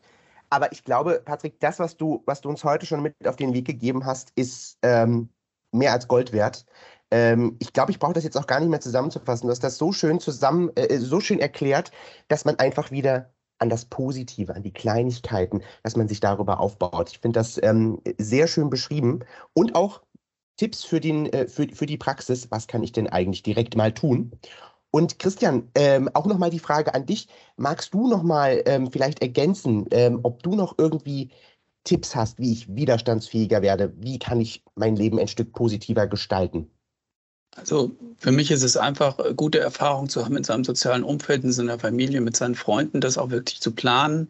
Aber 0.49 0.71
ich 0.73 0.83
glaube, 0.83 1.21
Patrick, 1.23 1.59
das, 1.59 1.79
was 1.79 1.95
du, 1.95 2.23
was 2.25 2.41
du 2.41 2.49
uns 2.49 2.63
heute 2.65 2.85
schon 2.85 3.03
mit 3.03 3.15
auf 3.25 3.37
den 3.37 3.53
Weg 3.53 3.65
gegeben 3.65 4.05
hast, 4.05 4.31
ist 4.35 4.77
ähm, 4.81 5.29
mehr 5.71 5.93
als 5.93 6.07
Gold 6.07 6.33
wert. 6.33 6.65
Ähm, 7.11 7.57
ich 7.59 7.73
glaube, 7.73 7.91
ich 7.91 7.99
brauche 7.99 8.13
das 8.13 8.23
jetzt 8.23 8.37
auch 8.37 8.47
gar 8.47 8.59
nicht 8.59 8.69
mehr 8.69 8.81
zusammenzufassen. 8.81 9.47
Du 9.47 9.51
hast 9.51 9.63
das 9.63 9.77
so 9.77 9.91
schön 9.91 10.19
zusammen, 10.19 10.69
äh, 10.75 10.97
so 10.99 11.19
schön 11.19 11.39
erklärt, 11.39 11.91
dass 12.27 12.45
man 12.45 12.57
einfach 12.59 12.91
wieder 12.91 13.33
an 13.59 13.69
das 13.69 13.85
Positive, 13.85 14.55
an 14.55 14.63
die 14.63 14.73
Kleinigkeiten, 14.73 15.61
dass 15.83 15.95
man 15.95 16.07
sich 16.07 16.19
darüber 16.19 16.59
aufbaut. 16.59 17.09
Ich 17.11 17.19
finde 17.19 17.39
das 17.39 17.61
ähm, 17.61 18.01
sehr 18.17 18.47
schön 18.47 18.69
beschrieben 18.69 19.19
und 19.53 19.75
auch 19.75 20.01
Tipps 20.57 20.83
für, 20.83 20.99
den, 20.99 21.25
äh, 21.27 21.47
für, 21.47 21.67
für 21.69 21.85
die 21.85 21.97
Praxis. 21.97 22.51
Was 22.51 22.67
kann 22.67 22.83
ich 22.83 22.91
denn 22.91 23.07
eigentlich 23.07 23.43
direkt 23.43 23.75
mal 23.75 23.93
tun? 23.93 24.31
Und 24.91 25.19
Christian, 25.19 25.69
ähm, 25.75 26.09
auch 26.13 26.25
nochmal 26.25 26.49
die 26.49 26.59
Frage 26.59 26.93
an 26.93 27.05
dich. 27.05 27.27
Magst 27.57 27.93
du 27.93 28.07
nochmal 28.07 28.63
ähm, 28.65 28.91
vielleicht 28.91 29.21
ergänzen, 29.21 29.85
ähm, 29.91 30.19
ob 30.23 30.41
du 30.41 30.55
noch 30.55 30.75
irgendwie 30.77 31.31
Tipps 31.83 32.15
hast, 32.15 32.39
wie 32.39 32.51
ich 32.51 32.73
widerstandsfähiger 32.75 33.61
werde? 33.61 33.93
Wie 33.97 34.19
kann 34.19 34.41
ich 34.41 34.63
mein 34.75 34.95
Leben 34.95 35.19
ein 35.19 35.27
Stück 35.27 35.53
positiver 35.53 36.07
gestalten? 36.07 36.69
Also 37.55 37.95
für 38.17 38.31
mich 38.31 38.51
ist 38.51 38.63
es 38.63 38.77
einfach 38.77 39.19
äh, 39.19 39.33
gute 39.33 39.59
Erfahrung 39.59 40.07
zu 40.09 40.23
haben 40.23 40.37
in 40.37 40.43
seinem 40.43 40.63
sozialen 40.63 41.03
Umfeld, 41.03 41.43
in 41.43 41.51
seiner 41.51 41.79
Familie, 41.79 42.21
mit 42.21 42.37
seinen 42.37 42.55
Freunden, 42.55 43.01
das 43.01 43.17
auch 43.17 43.31
wirklich 43.31 43.59
zu 43.61 43.71
planen. 43.71 44.27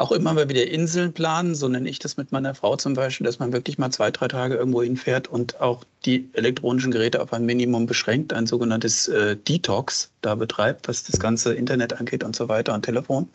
Auch 0.00 0.12
immer 0.12 0.32
mal 0.32 0.48
wieder 0.48 0.66
Inseln 0.66 1.12
planen, 1.12 1.54
so 1.54 1.68
nenne 1.68 1.86
ich 1.86 1.98
das 1.98 2.16
mit 2.16 2.32
meiner 2.32 2.54
Frau 2.54 2.74
zum 2.76 2.94
Beispiel, 2.94 3.26
dass 3.26 3.38
man 3.38 3.52
wirklich 3.52 3.76
mal 3.76 3.90
zwei, 3.90 4.10
drei 4.10 4.28
Tage 4.28 4.54
irgendwo 4.54 4.82
hinfährt 4.82 5.28
und 5.28 5.60
auch 5.60 5.84
die 6.06 6.30
elektronischen 6.32 6.90
Geräte 6.90 7.20
auf 7.20 7.34
ein 7.34 7.44
Minimum 7.44 7.84
beschränkt, 7.84 8.32
ein 8.32 8.46
sogenanntes 8.46 9.08
äh, 9.08 9.36
Detox 9.36 10.10
da 10.22 10.36
betreibt, 10.36 10.88
was 10.88 11.04
das 11.04 11.20
ganze 11.20 11.52
Internet 11.52 12.00
angeht 12.00 12.24
und 12.24 12.34
so 12.34 12.48
weiter 12.48 12.72
und 12.72 12.82
Telefon 12.82 13.28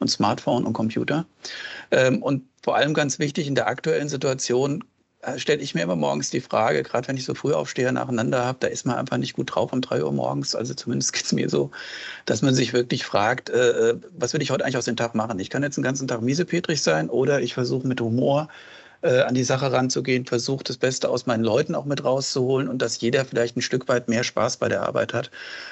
und 0.00 0.08
Smartphone 0.08 0.66
und 0.66 0.72
Computer. 0.72 1.24
Ähm, 1.92 2.20
und 2.20 2.42
vor 2.64 2.74
allem 2.74 2.94
ganz 2.94 3.20
wichtig 3.20 3.46
in 3.46 3.54
der 3.54 3.68
aktuellen 3.68 4.08
Situation 4.08 4.82
stelle 5.36 5.60
ich 5.60 5.74
mir 5.74 5.82
immer 5.82 5.96
morgens 5.96 6.30
die 6.30 6.40
Frage, 6.40 6.82
gerade 6.82 7.08
wenn 7.08 7.16
ich 7.16 7.24
so 7.24 7.34
früh 7.34 7.52
aufstehe 7.52 7.92
nacheinander 7.92 8.44
habe, 8.44 8.58
da 8.60 8.68
ist 8.68 8.86
man 8.86 8.96
einfach 8.96 9.16
nicht 9.16 9.34
gut 9.34 9.54
drauf 9.54 9.72
um 9.72 9.80
drei 9.80 10.02
Uhr 10.02 10.12
morgens. 10.12 10.54
Also 10.54 10.74
zumindest 10.74 11.12
geht 11.14 11.24
es 11.24 11.32
mir 11.32 11.48
so, 11.48 11.70
dass 12.26 12.42
man 12.42 12.54
sich 12.54 12.72
wirklich 12.72 13.04
fragt, 13.04 13.50
äh, 13.50 13.90
äh, 13.90 14.00
was 14.16 14.32
will 14.32 14.42
ich 14.42 14.50
heute 14.50 14.64
eigentlich 14.64 14.76
aus 14.76 14.84
dem 14.84 14.96
Tag 14.96 15.14
machen? 15.14 15.38
Ich 15.40 15.50
kann 15.50 15.62
jetzt 15.62 15.76
den 15.76 15.84
ganzen 15.84 16.06
Tag 16.06 16.22
miesepetrig 16.22 16.82
sein 16.82 17.10
oder 17.10 17.40
ich 17.40 17.54
versuche 17.54 17.86
mit 17.86 18.00
Humor 18.00 18.48
äh, 19.02 19.20
an 19.22 19.34
die 19.34 19.44
Sache 19.44 19.72
ranzugehen, 19.72 20.24
versuche 20.24 20.64
das 20.64 20.76
Beste 20.76 21.08
aus 21.08 21.26
meinen 21.26 21.44
Leuten 21.44 21.74
auch 21.74 21.84
mit 21.84 22.04
rauszuholen 22.04 22.68
und 22.68 22.82
dass 22.82 23.00
jeder 23.00 23.24
vielleicht 23.24 23.56
ein 23.56 23.62
Stück 23.62 23.88
weit 23.88 24.08
mehr 24.08 24.24
Spaß 24.24 24.58
bei 24.58 24.68
der 24.68 24.82
Arbeit 24.82 25.14
hat. 25.14 25.30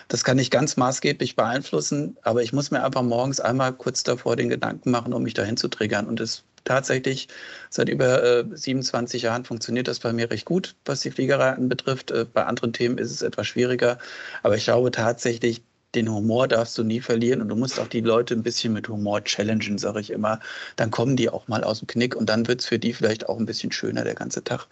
Das 0.08 0.24
kann 0.24 0.38
ich 0.38 0.50
ganz 0.50 0.76
maßgeblich 0.76 1.36
beeinflussen, 1.36 2.16
aber 2.22 2.42
ich 2.42 2.52
muss 2.52 2.70
mir 2.70 2.84
einfach 2.84 3.02
morgens 3.02 3.40
einmal 3.40 3.72
kurz 3.72 4.02
davor 4.02 4.36
den 4.36 4.48
Gedanken 4.48 4.90
machen, 4.90 5.12
um 5.12 5.22
mich 5.22 5.34
dahin 5.34 5.56
zu 5.56 5.68
triggern. 5.68 6.06
Und 6.06 6.20
das 6.20 6.44
tatsächlich 6.66 7.28
seit 7.70 7.88
über 7.88 8.22
äh, 8.22 8.44
27 8.52 9.22
Jahren 9.22 9.44
funktioniert 9.44 9.88
das 9.88 10.00
bei 10.00 10.12
mir 10.12 10.30
recht 10.30 10.44
gut, 10.44 10.76
was 10.84 11.00
die 11.00 11.10
Fliegerei 11.10 11.50
anbetrifft. 11.52 12.10
Äh, 12.10 12.26
bei 12.30 12.44
anderen 12.44 12.72
Themen 12.74 12.98
ist 12.98 13.10
es 13.10 13.22
etwas 13.22 13.46
schwieriger. 13.46 13.98
Aber 14.42 14.56
ich 14.56 14.64
glaube 14.64 14.90
tatsächlich, 14.90 15.62
den 15.94 16.12
Humor 16.12 16.46
darfst 16.46 16.76
du 16.76 16.84
nie 16.84 17.00
verlieren 17.00 17.40
und 17.40 17.48
du 17.48 17.56
musst 17.56 17.80
auch 17.80 17.88
die 17.88 18.02
Leute 18.02 18.34
ein 18.34 18.42
bisschen 18.42 18.72
mit 18.72 18.88
Humor 18.88 19.24
challengen, 19.24 19.78
sage 19.78 20.00
ich 20.00 20.10
immer. 20.10 20.40
Dann 20.76 20.90
kommen 20.90 21.16
die 21.16 21.30
auch 21.30 21.48
mal 21.48 21.64
aus 21.64 21.78
dem 21.78 21.86
Knick 21.86 22.14
und 22.14 22.28
dann 22.28 22.46
wird 22.46 22.60
es 22.60 22.66
für 22.66 22.78
die 22.78 22.92
vielleicht 22.92 23.28
auch 23.28 23.38
ein 23.38 23.46
bisschen 23.46 23.72
schöner 23.72 24.04
der 24.04 24.14
ganze 24.14 24.44
Tag. 24.44 24.66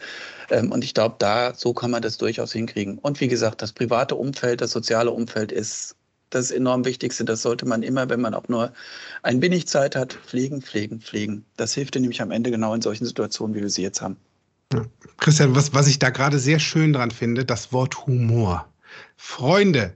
Ähm, 0.51 0.71
und 0.71 0.85
ich 0.85 0.93
glaube, 0.95 1.17
da 1.19 1.55
so 1.55 1.73
kann 1.73 1.91
man 1.91 2.03
das 2.03 2.19
durchaus 2.19 2.53
hinkriegen. 2.53 2.99
Und 2.99 3.21
wie 3.21 3.29
gesagt, 3.29 3.63
das 3.63 3.73
private 3.73 4.17
Umfeld, 4.17 4.61
das 4.61 4.73
soziale 4.73 5.11
Umfeld 5.11 5.51
ist 5.51 5.97
das 6.35 6.51
enorm 6.51 6.85
Wichtigste. 6.85 7.25
Das 7.25 7.43
sollte 7.43 7.67
man 7.67 7.83
immer, 7.83 8.09
wenn 8.09 8.21
man 8.21 8.35
auch 8.35 8.49
nur 8.49 8.73
ein 9.23 9.41
wenig 9.43 9.67
Zeit 9.67 9.97
hat, 9.97 10.15
pflegen, 10.27 10.63
pflegen, 10.63 11.01
pflegen. 11.01 11.45
Das 11.57 11.75
hilft 11.75 11.95
dir 11.95 12.01
nämlich 12.01 12.23
am 12.23 12.31
Ende 12.31 12.51
genau 12.51 12.75
in 12.75 12.83
solchen 12.83 13.07
Situationen, 13.07 13.55
wie 13.55 13.63
wir 13.63 13.71
sie 13.71 13.83
jetzt 13.83 14.01
haben. 14.01 14.17
Ja. 14.73 14.85
Christian, 15.19 15.55
was, 15.55 15.73
was 15.73 15.87
ich 15.87 15.99
da 15.99 16.11
gerade 16.11 16.39
sehr 16.39 16.59
schön 16.59 16.93
dran 16.93 17.11
finde, 17.11 17.45
das 17.45 17.73
Wort 17.73 18.07
Humor. 18.07 18.69
Freunde, 19.17 19.95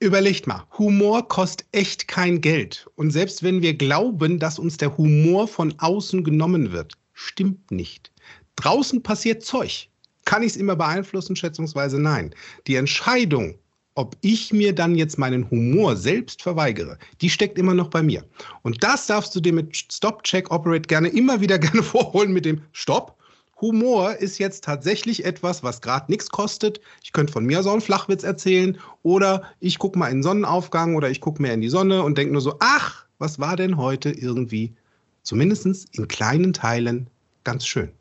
überlegt 0.00 0.46
mal, 0.46 0.64
Humor 0.78 1.28
kostet 1.28 1.66
echt 1.72 2.08
kein 2.08 2.40
Geld. 2.40 2.86
Und 2.96 3.10
selbst 3.10 3.42
wenn 3.42 3.62
wir 3.62 3.74
glauben, 3.74 4.38
dass 4.38 4.58
uns 4.58 4.76
der 4.76 4.96
Humor 4.96 5.48
von 5.48 5.74
außen 5.78 6.24
genommen 6.24 6.72
wird, 6.72 6.94
stimmt 7.12 7.70
nicht. 7.70 8.12
Draußen 8.56 9.02
passiert 9.02 9.44
Zeug. 9.44 9.88
Kann 10.24 10.42
ich 10.42 10.52
es 10.52 10.56
immer 10.56 10.76
beeinflussen? 10.76 11.34
Schätzungsweise 11.34 12.00
nein. 12.00 12.34
Die 12.66 12.76
Entscheidung, 12.76 13.58
ob 13.94 14.16
ich 14.22 14.52
mir 14.52 14.74
dann 14.74 14.94
jetzt 14.94 15.18
meinen 15.18 15.50
Humor 15.50 15.96
selbst 15.96 16.42
verweigere, 16.42 16.98
die 17.20 17.28
steckt 17.30 17.58
immer 17.58 17.74
noch 17.74 17.88
bei 17.88 18.02
mir. 18.02 18.24
Und 18.62 18.82
das 18.82 19.06
darfst 19.06 19.34
du 19.34 19.40
dir 19.40 19.52
mit 19.52 19.76
Stop, 19.76 20.24
Check, 20.24 20.50
Operate 20.50 20.82
gerne 20.88 21.08
immer 21.08 21.40
wieder 21.40 21.58
gerne 21.60 21.82
vorholen 21.82 22.32
mit 22.32 22.44
dem 22.44 22.62
Stopp. 22.72 23.16
Humor 23.60 24.16
ist 24.16 24.38
jetzt 24.38 24.64
tatsächlich 24.64 25.24
etwas, 25.24 25.62
was 25.62 25.80
gerade 25.80 26.10
nichts 26.10 26.30
kostet. 26.30 26.80
Ich 27.04 27.12
könnte 27.12 27.32
von 27.32 27.44
mir 27.44 27.62
so 27.62 27.70
einen 27.70 27.80
Flachwitz 27.80 28.24
erzählen 28.24 28.76
oder 29.02 29.42
ich 29.60 29.78
gucke 29.78 29.98
mal 29.98 30.08
in 30.08 30.18
den 30.18 30.22
Sonnenaufgang 30.24 30.96
oder 30.96 31.10
ich 31.10 31.20
gucke 31.20 31.40
mehr 31.40 31.54
in 31.54 31.60
die 31.60 31.68
Sonne 31.68 32.02
und 32.02 32.18
denke 32.18 32.32
nur 32.32 32.42
so, 32.42 32.56
ach, 32.58 33.06
was 33.18 33.38
war 33.38 33.54
denn 33.54 33.76
heute 33.76 34.10
irgendwie, 34.10 34.74
zumindest 35.22 35.94
in 35.96 36.08
kleinen 36.08 36.52
Teilen, 36.52 37.06
ganz 37.44 37.64
schön. 37.64 37.92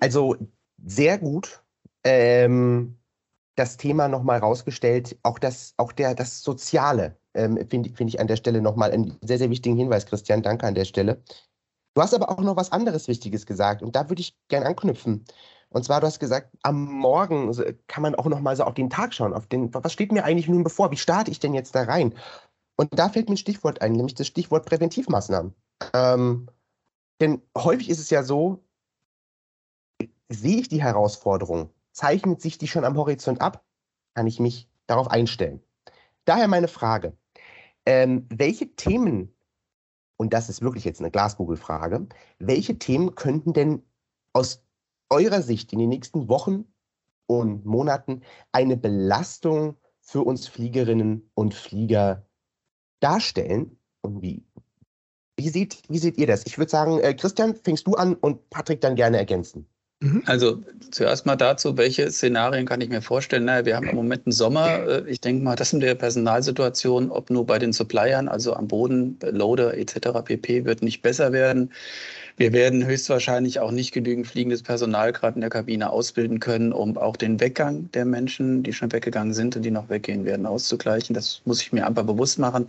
Also 0.00 0.36
sehr 0.84 1.16
gut. 1.16 1.62
Ähm, 2.04 2.96
das 3.54 3.76
Thema 3.76 4.08
nochmal 4.08 4.38
rausgestellt, 4.38 5.18
auch 5.22 5.38
das, 5.38 5.74
auch 5.76 5.92
der, 5.92 6.14
das 6.14 6.42
Soziale, 6.42 7.16
ähm, 7.34 7.58
finde 7.68 7.90
find 7.90 8.10
ich 8.10 8.20
an 8.20 8.26
der 8.26 8.36
Stelle 8.36 8.62
nochmal 8.62 8.92
einen 8.92 9.18
sehr, 9.22 9.38
sehr 9.38 9.50
wichtigen 9.50 9.76
Hinweis, 9.76 10.06
Christian. 10.06 10.42
Danke 10.42 10.66
an 10.66 10.74
der 10.74 10.84
Stelle. 10.84 11.22
Du 11.94 12.00
hast 12.00 12.14
aber 12.14 12.30
auch 12.30 12.40
noch 12.40 12.56
was 12.56 12.72
anderes 12.72 13.08
Wichtiges 13.08 13.44
gesagt 13.44 13.82
und 13.82 13.94
da 13.94 14.08
würde 14.08 14.22
ich 14.22 14.36
gerne 14.48 14.66
anknüpfen. 14.66 15.24
Und 15.68 15.84
zwar, 15.84 16.00
du 16.00 16.06
hast 16.06 16.20
gesagt, 16.20 16.54
am 16.62 16.84
Morgen 16.84 17.54
kann 17.86 18.02
man 18.02 18.14
auch 18.14 18.26
nochmal 18.26 18.56
so 18.56 18.64
auf 18.64 18.74
den 18.74 18.90
Tag 18.90 19.14
schauen, 19.14 19.32
auf 19.32 19.46
den, 19.46 19.72
was 19.72 19.92
steht 19.92 20.12
mir 20.12 20.24
eigentlich 20.24 20.48
nun 20.48 20.64
bevor? 20.64 20.90
Wie 20.90 20.96
starte 20.96 21.30
ich 21.30 21.40
denn 21.40 21.54
jetzt 21.54 21.74
da 21.74 21.84
rein? 21.84 22.14
Und 22.76 22.98
da 22.98 23.08
fällt 23.08 23.28
mir 23.28 23.34
ein 23.34 23.38
Stichwort 23.38 23.80
ein, 23.80 23.92
nämlich 23.92 24.14
das 24.14 24.26
Stichwort 24.26 24.66
Präventivmaßnahmen. 24.66 25.54
Ähm, 25.94 26.48
denn 27.20 27.42
häufig 27.56 27.88
ist 27.88 28.00
es 28.00 28.10
ja 28.10 28.22
so, 28.22 28.64
sehe 30.28 30.58
ich 30.60 30.68
die 30.68 30.82
Herausforderung 30.82 31.70
Zeichnet 31.92 32.40
sich 32.40 32.58
die 32.58 32.68
schon 32.68 32.84
am 32.84 32.96
Horizont 32.96 33.40
ab? 33.40 33.64
Kann 34.14 34.26
ich 34.26 34.40
mich 34.40 34.68
darauf 34.86 35.08
einstellen? 35.08 35.62
Daher 36.24 36.48
meine 36.48 36.68
Frage. 36.68 37.16
Ähm, 37.84 38.26
welche 38.30 38.74
Themen, 38.74 39.34
und 40.16 40.32
das 40.32 40.48
ist 40.48 40.62
wirklich 40.62 40.84
jetzt 40.84 41.00
eine 41.00 41.10
Glaskugelfrage, 41.10 42.06
welche 42.38 42.78
Themen 42.78 43.14
könnten 43.14 43.52
denn 43.52 43.82
aus 44.32 44.64
eurer 45.10 45.42
Sicht 45.42 45.72
in 45.72 45.78
den 45.78 45.88
nächsten 45.88 46.28
Wochen 46.28 46.64
und 47.26 47.64
Monaten 47.64 48.22
eine 48.52 48.76
Belastung 48.76 49.76
für 50.00 50.22
uns 50.22 50.48
Fliegerinnen 50.48 51.30
und 51.34 51.54
Flieger 51.54 52.26
darstellen? 53.00 53.78
Und 54.00 54.22
wie, 54.22 54.46
wie, 55.36 55.48
seht, 55.48 55.82
wie 55.88 55.98
seht 55.98 56.18
ihr 56.18 56.26
das? 56.26 56.46
Ich 56.46 56.56
würde 56.56 56.70
sagen, 56.70 57.00
äh, 57.00 57.14
Christian, 57.14 57.56
fängst 57.56 57.86
du 57.86 57.94
an 57.94 58.14
und 58.14 58.48
Patrick 58.50 58.80
dann 58.80 58.96
gerne 58.96 59.18
ergänzen. 59.18 59.68
Mhm. 60.02 60.22
Also 60.26 60.60
zuerst 60.90 61.26
mal 61.26 61.36
dazu, 61.36 61.76
welche 61.76 62.10
Szenarien 62.10 62.66
kann 62.66 62.80
ich 62.80 62.88
mir 62.88 63.02
vorstellen? 63.02 63.44
Naja, 63.44 63.64
wir 63.64 63.76
haben 63.76 63.88
im 63.88 63.94
Moment 63.94 64.26
einen 64.26 64.32
Sommer. 64.32 64.86
Äh, 64.86 65.08
ich 65.08 65.20
denke 65.20 65.44
mal, 65.44 65.54
das 65.54 65.72
in 65.72 65.80
der 65.80 65.94
Personalsituation, 65.94 67.10
ob 67.10 67.30
nur 67.30 67.46
bei 67.46 67.58
den 67.58 67.72
Suppliern, 67.72 68.28
also 68.28 68.54
am 68.54 68.66
Boden, 68.66 69.16
Loader 69.22 69.78
etc. 69.78 70.24
pp, 70.24 70.64
wird 70.64 70.82
nicht 70.82 71.02
besser 71.02 71.32
werden. 71.32 71.70
Wir 72.36 72.52
werden 72.52 72.84
höchstwahrscheinlich 72.84 73.60
auch 73.60 73.70
nicht 73.70 73.92
genügend 73.92 74.26
fliegendes 74.26 74.62
Personal 74.62 75.12
gerade 75.12 75.36
in 75.36 75.42
der 75.42 75.50
Kabine 75.50 75.90
ausbilden 75.90 76.40
können, 76.40 76.72
um 76.72 76.98
auch 76.98 77.16
den 77.16 77.38
Weggang 77.38 77.90
der 77.92 78.04
Menschen, 78.04 78.62
die 78.64 78.72
schon 78.72 78.90
weggegangen 78.90 79.34
sind 79.34 79.54
und 79.54 79.62
die 79.62 79.70
noch 79.70 79.88
weggehen 79.88 80.24
werden, 80.24 80.46
auszugleichen. 80.46 81.14
Das 81.14 81.42
muss 81.44 81.62
ich 81.62 81.72
mir 81.72 81.86
einfach 81.86 82.04
bewusst 82.04 82.38
machen. 82.38 82.66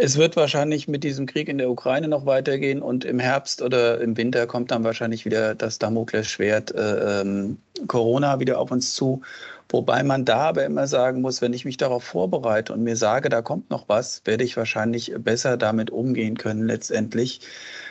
Es 0.00 0.16
wird 0.16 0.36
wahrscheinlich 0.36 0.86
mit 0.86 1.02
diesem 1.02 1.26
Krieg 1.26 1.48
in 1.48 1.58
der 1.58 1.68
Ukraine 1.68 2.06
noch 2.06 2.24
weitergehen 2.24 2.82
und 2.82 3.04
im 3.04 3.18
Herbst 3.18 3.60
oder 3.60 4.00
im 4.00 4.16
Winter 4.16 4.46
kommt 4.46 4.70
dann 4.70 4.84
wahrscheinlich 4.84 5.24
wieder 5.24 5.56
das 5.56 5.80
Damoklesschwert 5.80 6.72
äh, 6.72 7.22
ähm, 7.22 7.58
Corona 7.88 8.38
wieder 8.38 8.60
auf 8.60 8.70
uns 8.70 8.94
zu. 8.94 9.22
Wobei 9.68 10.04
man 10.04 10.24
da 10.24 10.36
aber 10.50 10.64
immer 10.64 10.86
sagen 10.86 11.20
muss, 11.20 11.42
wenn 11.42 11.52
ich 11.52 11.64
mich 11.64 11.78
darauf 11.78 12.04
vorbereite 12.04 12.72
und 12.74 12.84
mir 12.84 12.94
sage, 12.94 13.28
da 13.28 13.42
kommt 13.42 13.70
noch 13.70 13.88
was, 13.88 14.22
werde 14.24 14.44
ich 14.44 14.56
wahrscheinlich 14.56 15.12
besser 15.18 15.56
damit 15.56 15.90
umgehen 15.90 16.38
können 16.38 16.64
letztendlich. 16.64 17.40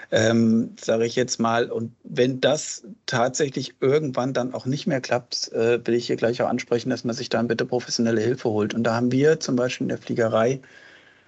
Ähm, 0.10 0.78
sage 0.80 1.06
ich 1.06 1.18
jetzt 1.18 1.42
mal. 1.42 1.70
Und 1.70 1.92
wenn 2.06 2.40
das 2.40 2.86
tatsächlich 3.06 3.76
irgendwann 3.82 4.32
dann 4.32 4.54
auch 4.54 4.66
nicht 4.66 4.88
mehr 4.88 5.02
klappt, 5.02 5.52
äh, 5.52 5.86
will 5.86 5.96
ich 5.96 6.08
hier 6.08 6.16
gleich 6.16 6.42
auch 6.42 6.48
ansprechen, 6.48 6.90
dass 6.90 7.04
man 7.04 7.18
sich 7.18 7.28
dann 7.28 7.50
bitte 7.50 7.66
professionelle 7.66 8.22
Hilfe 8.22 8.50
holt. 8.50 8.74
Und 8.74 8.86
da 8.86 8.96
haben 8.96 9.12
wir 9.12 9.42
zum 9.42 9.58
Beispiel 9.58 9.84
in 9.84 9.90
der 9.90 9.98
Fliegerei 9.98 10.62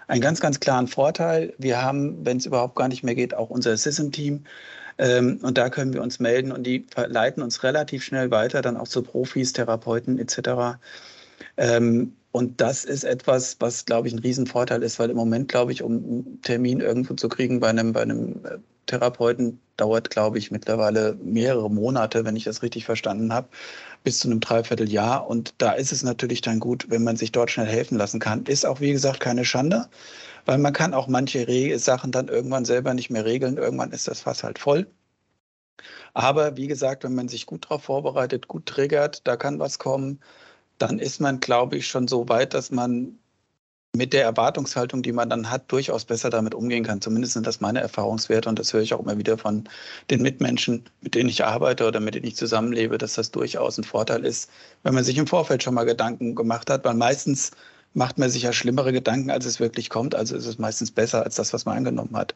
einen 0.10 0.22
ganz, 0.22 0.42
ganz 0.42 0.60
klaren 0.60 0.88
Vorteil. 0.88 1.54
Wir 1.58 1.82
haben, 1.82 2.26
wenn 2.26 2.38
es 2.38 2.46
überhaupt 2.46 2.76
gar 2.76 2.88
nicht 2.88 3.04
mehr 3.04 3.16
geht, 3.16 3.34
auch 3.36 3.50
unser 3.50 3.78
SISM-Team. 3.78 4.44
Ähm, 4.98 5.40
und 5.44 5.58
da 5.58 5.70
können 5.70 5.94
wir 5.94 6.02
uns 6.02 6.20
melden 6.20 6.52
und 6.52 6.64
die 6.66 6.86
leiten 7.08 7.42
uns 7.42 7.64
relativ 7.64 8.04
schnell 8.04 8.32
weiter, 8.32 8.62
dann 8.62 8.76
auch 8.76 8.88
zu 8.88 9.02
Profis, 9.04 9.54
Therapeuten 9.54 10.20
etc. 10.20 10.80
Ähm, 11.58 12.14
und 12.32 12.60
das 12.60 12.86
ist 12.86 13.04
etwas, 13.04 13.58
was, 13.60 13.86
glaube 13.86 14.08
ich, 14.08 14.14
ein 14.14 14.20
Riesenvorteil 14.20 14.84
ist, 14.84 15.00
weil 15.00 15.10
im 15.10 15.16
Moment, 15.16 15.48
glaube 15.48 15.72
ich, 15.72 15.84
um 15.84 15.94
einen 15.94 16.42
Termin 16.42 16.80
irgendwo 16.82 17.14
zu 17.14 17.30
kriegen 17.30 17.60
bei 17.60 17.70
einem, 17.70 17.94
bei 17.94 18.02
einem 18.02 18.46
äh, 18.46 18.58
Therapeuten 18.88 19.60
dauert, 19.78 20.10
glaube 20.10 20.40
ich, 20.40 20.52
mittlerweile 20.52 21.18
mehrere 21.24 21.70
Monate, 21.70 22.26
wenn 22.26 22.36
ich 22.36 22.44
das 22.44 22.64
richtig 22.64 22.86
verstanden 22.86 23.32
habe, 23.32 23.48
bis 24.04 24.20
zu 24.20 24.28
einem 24.28 24.40
Dreivierteljahr. 24.40 25.28
Und 25.28 25.54
da 25.60 25.74
ist 25.74 25.92
es 25.92 26.04
natürlich 26.04 26.42
dann 26.42 26.60
gut, 26.60 26.88
wenn 26.90 27.04
man 27.04 27.18
sich 27.18 27.32
dort 27.32 27.52
schnell 27.52 27.68
helfen 27.68 27.98
lassen 27.98 28.20
kann. 28.20 28.46
Ist 28.46 28.66
auch, 28.66 28.80
wie 28.80 28.92
gesagt, 28.92 29.20
keine 29.20 29.46
Schande, 29.46 29.90
weil 30.46 30.58
man 30.58 30.74
kann 30.74 30.94
auch 30.94 31.08
manche 31.08 31.48
Re 31.48 31.78
Sachen 31.80 32.12
dann 32.12 32.28
irgendwann 32.28 32.66
selber 32.66 32.94
nicht 32.94 33.10
mehr 33.10 33.26
regeln. 33.26 33.58
Irgendwann 33.58 33.92
ist 33.92 34.08
das 34.08 34.22
Fass 34.22 34.44
halt 34.44 34.60
voll. 34.60 34.88
Aber 36.14 36.58
wie 36.58 36.68
gesagt, 36.68 37.04
wenn 37.04 37.16
man 37.16 37.28
sich 37.28 37.46
gut 37.46 37.66
darauf 37.66 37.84
vorbereitet, 37.84 38.48
gut 38.48 38.66
triggert, 38.66 39.28
da 39.28 39.38
kann 39.38 39.60
was 39.60 39.80
kommen, 39.80 40.20
dann 40.78 41.00
ist 41.00 41.20
man, 41.22 41.40
glaube 41.40 41.78
ich, 41.78 41.88
schon 41.88 42.08
so 42.08 42.30
weit, 42.30 42.54
dass 42.54 42.72
man 42.72 43.20
mit 43.96 44.14
der 44.14 44.24
Erwartungshaltung, 44.24 45.02
die 45.02 45.12
man 45.12 45.30
dann 45.30 45.50
hat, 45.50 45.72
durchaus 45.72 46.06
besser 46.06 46.30
damit 46.30 46.54
umgehen 46.54 46.84
kann. 46.84 47.02
Zumindest 47.02 47.34
sind 47.34 47.48
das 47.48 47.60
meine 47.60 47.82
Erfahrungswerte 47.82 48.48
und 48.48 48.60
das 48.60 48.72
höre 48.72 48.82
ich 48.82 48.94
auch 48.94 49.00
immer 49.00 49.18
wieder 49.18 49.38
von 49.38 49.68
den 50.10 50.22
Mitmenschen, 50.22 50.86
mit 51.02 51.16
denen 51.16 51.30
ich 51.30 51.44
arbeite 51.44 51.88
oder 51.88 52.00
mit 52.00 52.16
denen 52.16 52.26
ich 52.26 52.36
zusammenlebe, 52.36 52.98
dass 52.98 53.16
das 53.16 53.32
durchaus 53.32 53.78
ein 53.78 53.84
Vorteil 53.84 54.26
ist, 54.26 54.50
wenn 54.84 54.94
man 54.94 55.04
sich 55.04 55.18
im 55.18 55.28
Vorfeld 55.28 55.64
schon 55.64 55.74
mal 55.74 55.86
Gedanken 55.86 56.36
gemacht 56.36 56.70
hat, 56.70 56.86
weil 56.86 56.94
meistens 56.94 57.52
macht 57.94 58.20
man 58.20 58.30
sich 58.30 58.44
ja 58.44 58.54
schlimmere 58.54 58.94
Gedanken, 58.94 59.32
als 59.32 59.46
es 59.46 59.60
wirklich 59.60 59.90
kommt. 59.90 60.14
Also 60.14 60.36
ist 60.36 60.46
es 60.46 60.60
meistens 60.60 60.92
besser 60.92 61.24
als 61.24 61.36
das, 61.36 61.52
was 61.54 61.66
man 61.66 61.78
angenommen 61.78 62.16
hat. 62.16 62.36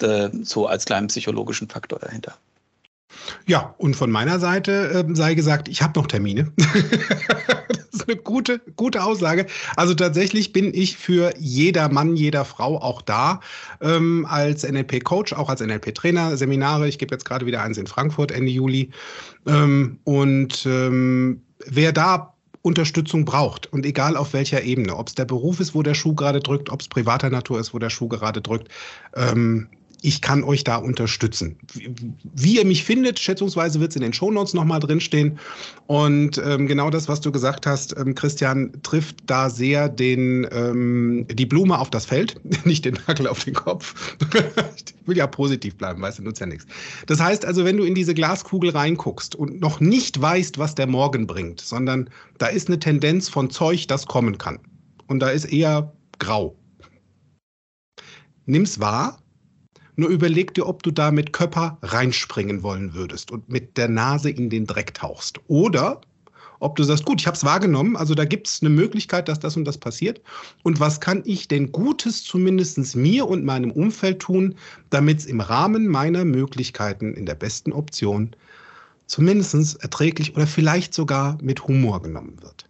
Äh, 0.00 0.30
so 0.42 0.66
als 0.66 0.84
kleinen 0.84 1.08
psychologischen 1.08 1.68
Faktor 1.68 1.98
dahinter. 1.98 2.36
Ja, 3.46 3.74
und 3.78 3.96
von 3.96 4.10
meiner 4.10 4.38
Seite 4.38 5.04
äh, 5.08 5.14
sei 5.14 5.34
gesagt, 5.34 5.68
ich 5.68 5.82
habe 5.82 5.98
noch 5.98 6.06
Termine. 6.06 6.52
das 6.56 7.88
ist 7.92 8.08
eine 8.08 8.16
gute, 8.16 8.60
gute 8.76 9.02
Aussage. 9.02 9.46
Also 9.76 9.94
tatsächlich 9.94 10.52
bin 10.52 10.72
ich 10.74 10.96
für 10.96 11.32
jeder 11.38 11.88
Mann, 11.88 12.16
jeder 12.16 12.44
Frau 12.44 12.80
auch 12.80 13.02
da 13.02 13.40
ähm, 13.80 14.26
als 14.28 14.68
NLP-Coach, 14.68 15.32
auch 15.32 15.48
als 15.48 15.60
NLP-Trainer, 15.60 16.36
Seminare. 16.36 16.88
Ich 16.88 16.98
gebe 16.98 17.14
jetzt 17.14 17.24
gerade 17.24 17.46
wieder 17.46 17.62
eins 17.62 17.78
in 17.78 17.86
Frankfurt 17.86 18.32
Ende 18.32 18.50
Juli. 18.50 18.90
Ähm, 19.46 19.98
und 20.04 20.66
ähm, 20.66 21.42
wer 21.66 21.92
da 21.92 22.32
Unterstützung 22.62 23.24
braucht 23.24 23.72
und 23.72 23.84
egal 23.84 24.16
auf 24.16 24.32
welcher 24.32 24.62
Ebene, 24.62 24.96
ob 24.96 25.08
es 25.08 25.14
der 25.16 25.24
Beruf 25.24 25.58
ist, 25.58 25.74
wo 25.74 25.82
der 25.82 25.94
Schuh 25.94 26.14
gerade 26.14 26.38
drückt, 26.38 26.70
ob 26.70 26.80
es 26.80 26.88
privater 26.88 27.28
Natur 27.28 27.58
ist, 27.58 27.74
wo 27.74 27.78
der 27.80 27.90
Schuh 27.90 28.08
gerade 28.08 28.40
drückt, 28.40 28.68
ähm, 29.16 29.68
ich 30.02 30.20
kann 30.20 30.42
euch 30.42 30.64
da 30.64 30.76
unterstützen. 30.76 31.56
Wie, 32.34 32.56
ihr 32.56 32.66
mich 32.66 32.82
findet, 32.82 33.20
schätzungsweise 33.20 33.80
wird 33.80 33.90
es 33.90 33.96
in 33.96 34.02
den 34.02 34.12
Shownotes 34.12 34.52
nochmal 34.52 34.80
drinstehen. 34.80 35.38
Und 35.86 36.42
ähm, 36.44 36.66
genau 36.66 36.90
das, 36.90 37.08
was 37.08 37.20
du 37.20 37.30
gesagt 37.30 37.66
hast, 37.66 37.96
ähm, 37.96 38.14
Christian, 38.14 38.72
trifft 38.82 39.18
da 39.26 39.48
sehr 39.48 39.88
den, 39.88 40.46
ähm, 40.50 41.26
die 41.30 41.46
Blume 41.46 41.78
auf 41.78 41.88
das 41.88 42.04
Feld, 42.04 42.40
nicht 42.66 42.84
den 42.84 42.98
Nagel 43.06 43.28
auf 43.28 43.44
den 43.44 43.54
Kopf. 43.54 44.16
ich 44.76 45.06
will 45.06 45.16
ja 45.16 45.28
positiv 45.28 45.76
bleiben, 45.76 46.02
weißt 46.02 46.18
du, 46.18 46.24
nutzt 46.24 46.40
ja 46.40 46.46
nichts. 46.46 46.66
Das 47.06 47.20
heißt 47.20 47.44
also, 47.44 47.64
wenn 47.64 47.76
du 47.76 47.84
in 47.84 47.94
diese 47.94 48.14
Glaskugel 48.14 48.70
reinguckst 48.70 49.36
und 49.36 49.60
noch 49.60 49.78
nicht 49.78 50.20
weißt, 50.20 50.58
was 50.58 50.74
der 50.74 50.88
Morgen 50.88 51.28
bringt, 51.28 51.60
sondern 51.60 52.10
da 52.38 52.48
ist 52.48 52.66
eine 52.68 52.80
Tendenz 52.80 53.28
von 53.28 53.50
Zeug, 53.50 53.86
das 53.86 54.06
kommen 54.06 54.36
kann. 54.36 54.58
Und 55.06 55.20
da 55.20 55.30
ist 55.30 55.44
eher 55.44 55.92
grau. 56.18 56.56
Nimm's 58.46 58.80
wahr, 58.80 59.21
nur 59.96 60.08
überleg 60.08 60.54
dir, 60.54 60.66
ob 60.66 60.82
du 60.82 60.90
da 60.90 61.10
mit 61.10 61.32
Körper 61.32 61.78
reinspringen 61.82 62.62
wollen 62.62 62.94
würdest 62.94 63.30
und 63.30 63.48
mit 63.48 63.76
der 63.76 63.88
Nase 63.88 64.30
in 64.30 64.50
den 64.50 64.66
Dreck 64.66 64.94
tauchst. 64.94 65.40
Oder 65.48 66.00
ob 66.60 66.76
du 66.76 66.84
sagst, 66.84 67.04
gut, 67.04 67.20
ich 67.20 67.26
habe 67.26 67.36
es 67.36 67.44
wahrgenommen, 67.44 67.96
also 67.96 68.14
da 68.14 68.24
gibt 68.24 68.46
es 68.46 68.62
eine 68.62 68.70
Möglichkeit, 68.70 69.28
dass 69.28 69.40
das 69.40 69.56
und 69.56 69.64
das 69.64 69.78
passiert. 69.78 70.20
Und 70.62 70.78
was 70.78 71.00
kann 71.00 71.22
ich 71.24 71.48
denn 71.48 71.72
Gutes 71.72 72.22
zumindest 72.22 72.94
mir 72.94 73.26
und 73.26 73.44
meinem 73.44 73.72
Umfeld 73.72 74.20
tun, 74.20 74.54
damit 74.88 75.18
es 75.18 75.26
im 75.26 75.40
Rahmen 75.40 75.88
meiner 75.88 76.24
Möglichkeiten 76.24 77.14
in 77.14 77.26
der 77.26 77.34
besten 77.34 77.72
Option 77.72 78.36
zumindest 79.06 79.82
erträglich 79.82 80.36
oder 80.36 80.46
vielleicht 80.46 80.94
sogar 80.94 81.36
mit 81.42 81.66
Humor 81.66 82.00
genommen 82.00 82.40
wird. 82.40 82.68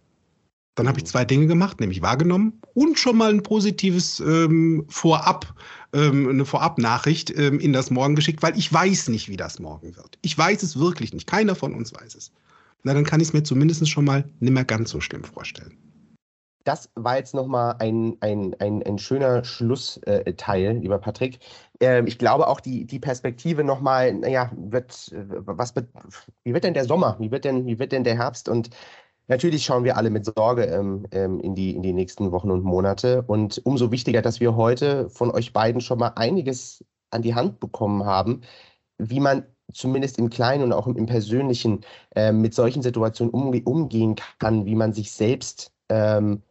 Dann 0.75 0.87
habe 0.87 0.99
ich 0.99 1.05
zwei 1.05 1.23
Dinge 1.23 1.45
gemacht, 1.45 1.79
nämlich 1.79 2.01
wahrgenommen 2.01 2.59
und 2.73 2.97
schon 2.97 3.17
mal 3.17 3.31
ein 3.31 3.43
positives 3.43 4.19
ähm, 4.19 4.85
Vorab, 4.89 5.53
ähm, 5.93 6.27
eine 6.27 6.45
Vorab-Nachricht 6.45 7.37
ähm, 7.37 7.59
in 7.59 7.73
das 7.73 7.91
Morgen 7.91 8.15
geschickt, 8.15 8.41
weil 8.41 8.57
ich 8.57 8.73
weiß 8.73 9.09
nicht, 9.09 9.29
wie 9.29 9.37
das 9.37 9.59
morgen 9.59 9.95
wird. 9.95 10.17
Ich 10.21 10.35
weiß 10.35 10.63
es 10.63 10.79
wirklich 10.79 11.13
nicht. 11.13 11.27
Keiner 11.27 11.55
von 11.55 11.75
uns 11.75 11.93
weiß 11.93 12.15
es. 12.15 12.31
Na, 12.83 12.93
dann 12.93 13.05
kann 13.05 13.21
ich 13.21 13.27
es 13.27 13.33
mir 13.33 13.43
zumindest 13.43 13.87
schon 13.89 14.05
mal 14.05 14.25
nicht 14.39 14.51
mehr 14.51 14.65
ganz 14.65 14.89
so 14.89 14.99
schlimm 14.99 15.23
vorstellen. 15.23 15.77
Das 16.65 16.89
war 16.95 17.17
jetzt 17.17 17.33
nochmal 17.33 17.75
ein, 17.79 18.15
ein, 18.21 18.55
ein, 18.59 18.81
ein 18.83 18.97
schöner 18.97 19.43
Schlussteil, 19.43 20.23
äh, 20.25 20.71
lieber 20.71 20.97
Patrick. 20.97 21.39
Ähm, 21.81 22.07
ich 22.07 22.17
glaube 22.17 22.47
auch 22.47 22.61
die, 22.61 22.85
die 22.85 22.99
Perspektive 22.99 23.63
nochmal, 23.63 24.13
naja, 24.13 24.49
wird, 24.55 25.11
äh, 25.11 25.25
was, 25.27 25.73
wie 26.43 26.53
wird 26.53 26.63
denn 26.63 26.73
der 26.73 26.85
Sommer? 26.85 27.17
Wie 27.19 27.31
wird 27.31 27.43
denn, 27.43 27.65
wie 27.65 27.79
wird 27.79 27.91
denn 27.91 28.05
der 28.05 28.15
Herbst? 28.15 28.47
Und 28.47 28.69
Natürlich 29.27 29.63
schauen 29.63 29.85
wir 29.85 29.95
alle 29.95 30.09
mit 30.09 30.25
Sorge 30.25 30.65
ähm, 30.65 31.07
ähm, 31.11 31.39
in, 31.39 31.55
die, 31.55 31.75
in 31.75 31.81
die 31.81 31.93
nächsten 31.93 32.31
Wochen 32.31 32.51
und 32.51 32.63
Monate. 32.63 33.23
Und 33.23 33.61
umso 33.63 33.91
wichtiger, 33.91 34.21
dass 34.21 34.39
wir 34.39 34.55
heute 34.55 35.09
von 35.09 35.31
euch 35.31 35.53
beiden 35.53 35.81
schon 35.81 35.99
mal 35.99 36.13
einiges 36.15 36.83
an 37.09 37.21
die 37.21 37.35
Hand 37.35 37.59
bekommen 37.59 38.05
haben, 38.05 38.41
wie 38.97 39.19
man 39.19 39.45
zumindest 39.71 40.19
im 40.19 40.29
Kleinen 40.29 40.63
und 40.63 40.73
auch 40.73 40.87
im, 40.87 41.05
Persönlichen 41.05 41.81
äh, 42.15 42.31
mit 42.31 42.53
solchen 42.53 42.81
Situationen 42.81 43.33
umge 43.33 43.61
umgehen 43.63 44.15
kann, 44.39 44.65
wie 44.65 44.75
man 44.75 44.93
sich 44.93 45.11
selbst, 45.11 45.71
ähm, 45.89 46.43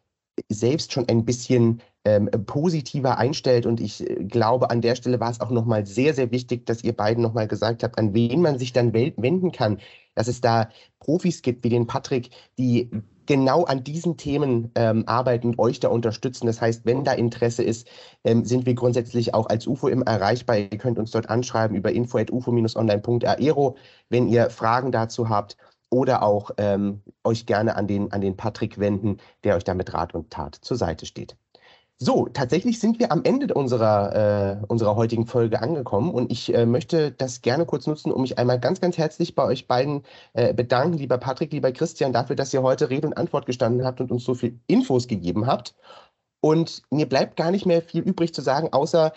selbst 0.49 0.93
schon 0.93 1.09
ein 1.09 1.25
bisschen 1.25 1.83
ähm, 2.05 2.29
positiver 2.47 3.19
einstellt. 3.19 3.67
Und 3.67 3.81
ich 3.81 4.09
äh, 4.09 4.25
glaube, 4.25 4.71
an 4.71 4.81
der 4.81 4.97
Stelle 4.97 5.21
war 5.21 5.31
es 5.31 5.41
auch 5.41 5.51
nochmal 5.51 5.87
sehr, 5.87 6.15
sehr 6.15 6.31
wichtig, 6.31 6.67
dass 6.67 6.83
ihr 6.85 6.97
beiden 6.97 7.23
nochmal 7.23 7.49
gesagt 7.49 7.83
habt, 7.83 7.99
an 7.99 8.15
wen 8.15 8.43
man 8.43 8.59
sich 8.59 8.73
dann 8.73 8.93
wenden 8.93 9.53
kann, 9.53 9.79
dass 10.15 10.29
es 10.29 10.41
da 10.41 10.69
Profis 10.99 11.43
gibt 11.43 11.65
wie 11.65 11.69
den 11.69 11.87
Patrick, 11.87 12.31
die 12.59 12.91
genau 13.27 13.65
an 13.65 13.85
diesen 13.85 14.17
Themen 14.17 14.71
ähm, 14.75 15.05
arbeiten 15.07 15.49
und 15.49 15.59
euch 15.59 15.81
da 15.81 15.89
unterstützen. 15.89 16.47
Das 16.47 16.61
heißt, 16.61 16.85
wenn 16.85 17.05
da 17.05 17.13
Interesse 17.13 17.63
ist, 17.63 17.89
ähm, 18.25 18.45
sind 18.45 18.67
wir 18.67 18.75
grundsätzlich 18.75 19.33
auch 19.35 19.47
als 19.49 19.67
UFO 19.67 19.89
immer 19.89 20.07
erreichbar. 20.07 20.59
Ihr 20.59 20.79
könnt 20.79 20.99
uns 20.99 21.13
dort 21.13 21.31
anschreiben 21.31 21.77
über 21.77 21.93
info.ufo-online.aero, 21.93 23.77
wenn 24.09 24.29
ihr 24.29 24.51
Fragen 24.51 24.93
dazu 24.93 25.29
habt 25.29 25.57
oder 25.89 26.23
auch 26.23 26.51
ähm, 26.57 27.03
euch 27.23 27.47
gerne 27.47 27.77
an 27.77 27.87
den, 27.87 28.13
an 28.13 28.21
den 28.21 28.37
Patrick 28.37 28.79
wenden, 28.79 29.19
der 29.45 29.57
euch 29.57 29.65
da 29.65 29.75
mit 29.75 29.93
Rat 29.93 30.15
und 30.15 30.31
Tat 30.31 30.57
zur 30.57 30.77
Seite 30.77 31.07
steht. 31.07 31.37
So, 31.99 32.27
tatsächlich 32.33 32.81
sind 32.81 32.99
wir 32.99 33.13
am 33.13 33.23
Ende 33.23 33.55
unserer, 33.55 34.61
äh, 34.61 34.65
unserer 34.67 34.97
heutigen 34.97 35.25
Folge 35.25 35.63
angekommen 35.63 36.11
und 36.11 36.33
ich 36.33 36.53
äh, 36.53 36.67
möchte 36.67 37.13
das 37.13 37.43
gerne 37.43 37.65
kurz 37.65 37.87
nutzen, 37.87 38.11
um 38.11 38.23
mich 38.23 38.39
einmal 38.39 38.59
ganz, 38.59 38.81
ganz 38.81 38.99
herzlich 38.99 39.37
bei 39.37 39.45
euch 39.45 39.69
beiden 39.69 40.03
äh, 40.33 40.53
bedanken, 40.53 40.99
lieber 40.99 41.19
Patrick, 41.19 41.53
lieber 41.53 41.71
Christian, 41.71 42.13
dafür, 42.13 42.35
dass 42.35 42.53
ihr 42.53 42.63
heute 42.63 42.91
Rede 42.91 43.07
und 43.07 43.17
Antwort 43.17 43.47
gestanden 43.47 43.87
habt 43.87 44.01
und 44.01 44.11
uns 44.11 44.25
so 44.25 44.35
viel 44.35 44.59
Infos 44.67 45.07
gegeben 45.07 45.47
habt. 45.47 45.77
Und 46.41 46.83
mir 46.91 47.09
bleibt 47.09 47.37
gar 47.37 47.53
nicht 47.53 47.67
mehr 47.67 47.83
viel 47.83 48.03
übrig 48.03 48.35
zu 48.35 48.43
sagen, 48.43 48.73
außer 48.73 49.13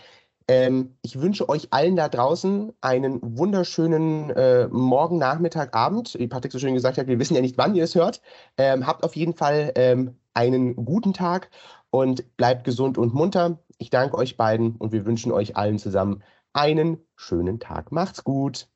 ähm, 0.48 0.96
ich 1.02 1.20
wünsche 1.20 1.50
euch 1.50 1.70
allen 1.72 1.96
da 1.96 2.08
draußen 2.08 2.72
einen 2.82 3.20
wunderschönen 3.22 4.30
äh, 4.32 4.68
Morgen, 4.68 5.18
Nachmittag, 5.18 5.76
Abend. 5.76 6.16
Wie 6.20 6.28
Patrick 6.28 6.52
so 6.52 6.60
schön 6.60 6.76
gesagt 6.76 6.98
hat, 7.00 7.08
wir 7.08 7.20
wissen 7.20 7.36
ja 7.36 7.42
nicht, 7.42 7.58
wann 7.58 7.74
ihr 7.76 7.84
es 7.84 7.96
hört. 7.96 8.22
Ähm, 8.58 8.86
habt 8.86 9.04
auf 9.04 9.16
jeden 9.16 9.34
Fall 9.34 9.72
ähm, 9.76 10.16
einen 10.36 10.76
guten 10.76 11.14
Tag 11.14 11.50
und 11.96 12.36
bleibt 12.36 12.66
gesund 12.66 12.98
und 12.98 13.14
munter. 13.14 13.60
Ich 13.78 13.90
danke 13.90 14.18
euch 14.18 14.36
beiden 14.36 14.76
und 14.76 14.92
wir 14.92 15.06
wünschen 15.06 15.32
euch 15.32 15.56
allen 15.56 15.80
zusammen 15.80 16.24
einen 16.52 16.98
schönen 17.16 17.60
Tag. 17.60 17.94
Macht's 17.94 18.24
gut. 18.24 18.68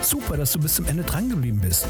Super, 0.00 0.36
dass 0.36 0.52
du 0.52 0.60
bis 0.60 0.76
zum 0.76 0.86
Ende 0.86 1.02
drangeblieben 1.02 1.60
bist. 1.60 1.86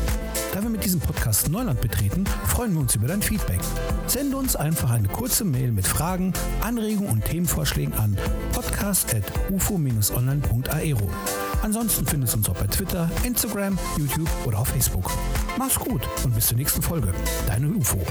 Da 0.58 0.64
wir 0.64 0.70
mit 0.70 0.84
diesem 0.84 0.98
Podcast 0.98 1.48
Neuland 1.48 1.80
betreten, 1.80 2.24
freuen 2.48 2.72
wir 2.72 2.80
uns 2.80 2.96
über 2.96 3.06
dein 3.06 3.22
Feedback. 3.22 3.60
Sende 4.08 4.36
uns 4.36 4.56
einfach 4.56 4.90
eine 4.90 5.06
kurze 5.06 5.44
Mail 5.44 5.70
mit 5.70 5.86
Fragen, 5.86 6.32
Anregungen 6.62 7.12
und 7.12 7.24
Themenvorschlägen 7.24 7.94
an 7.94 8.18
podcast.ufo-online.aero. 8.50 11.10
Ansonsten 11.62 12.06
findest 12.06 12.34
du 12.34 12.38
uns 12.38 12.48
auch 12.48 12.56
bei 12.56 12.66
Twitter, 12.66 13.08
Instagram, 13.22 13.78
YouTube 13.98 14.28
oder 14.46 14.58
auf 14.58 14.66
Facebook. 14.66 15.08
Mach's 15.58 15.78
gut 15.78 16.02
und 16.24 16.34
bis 16.34 16.48
zur 16.48 16.58
nächsten 16.58 16.82
Folge. 16.82 17.14
Deine 17.46 17.68
UFO. 17.68 18.04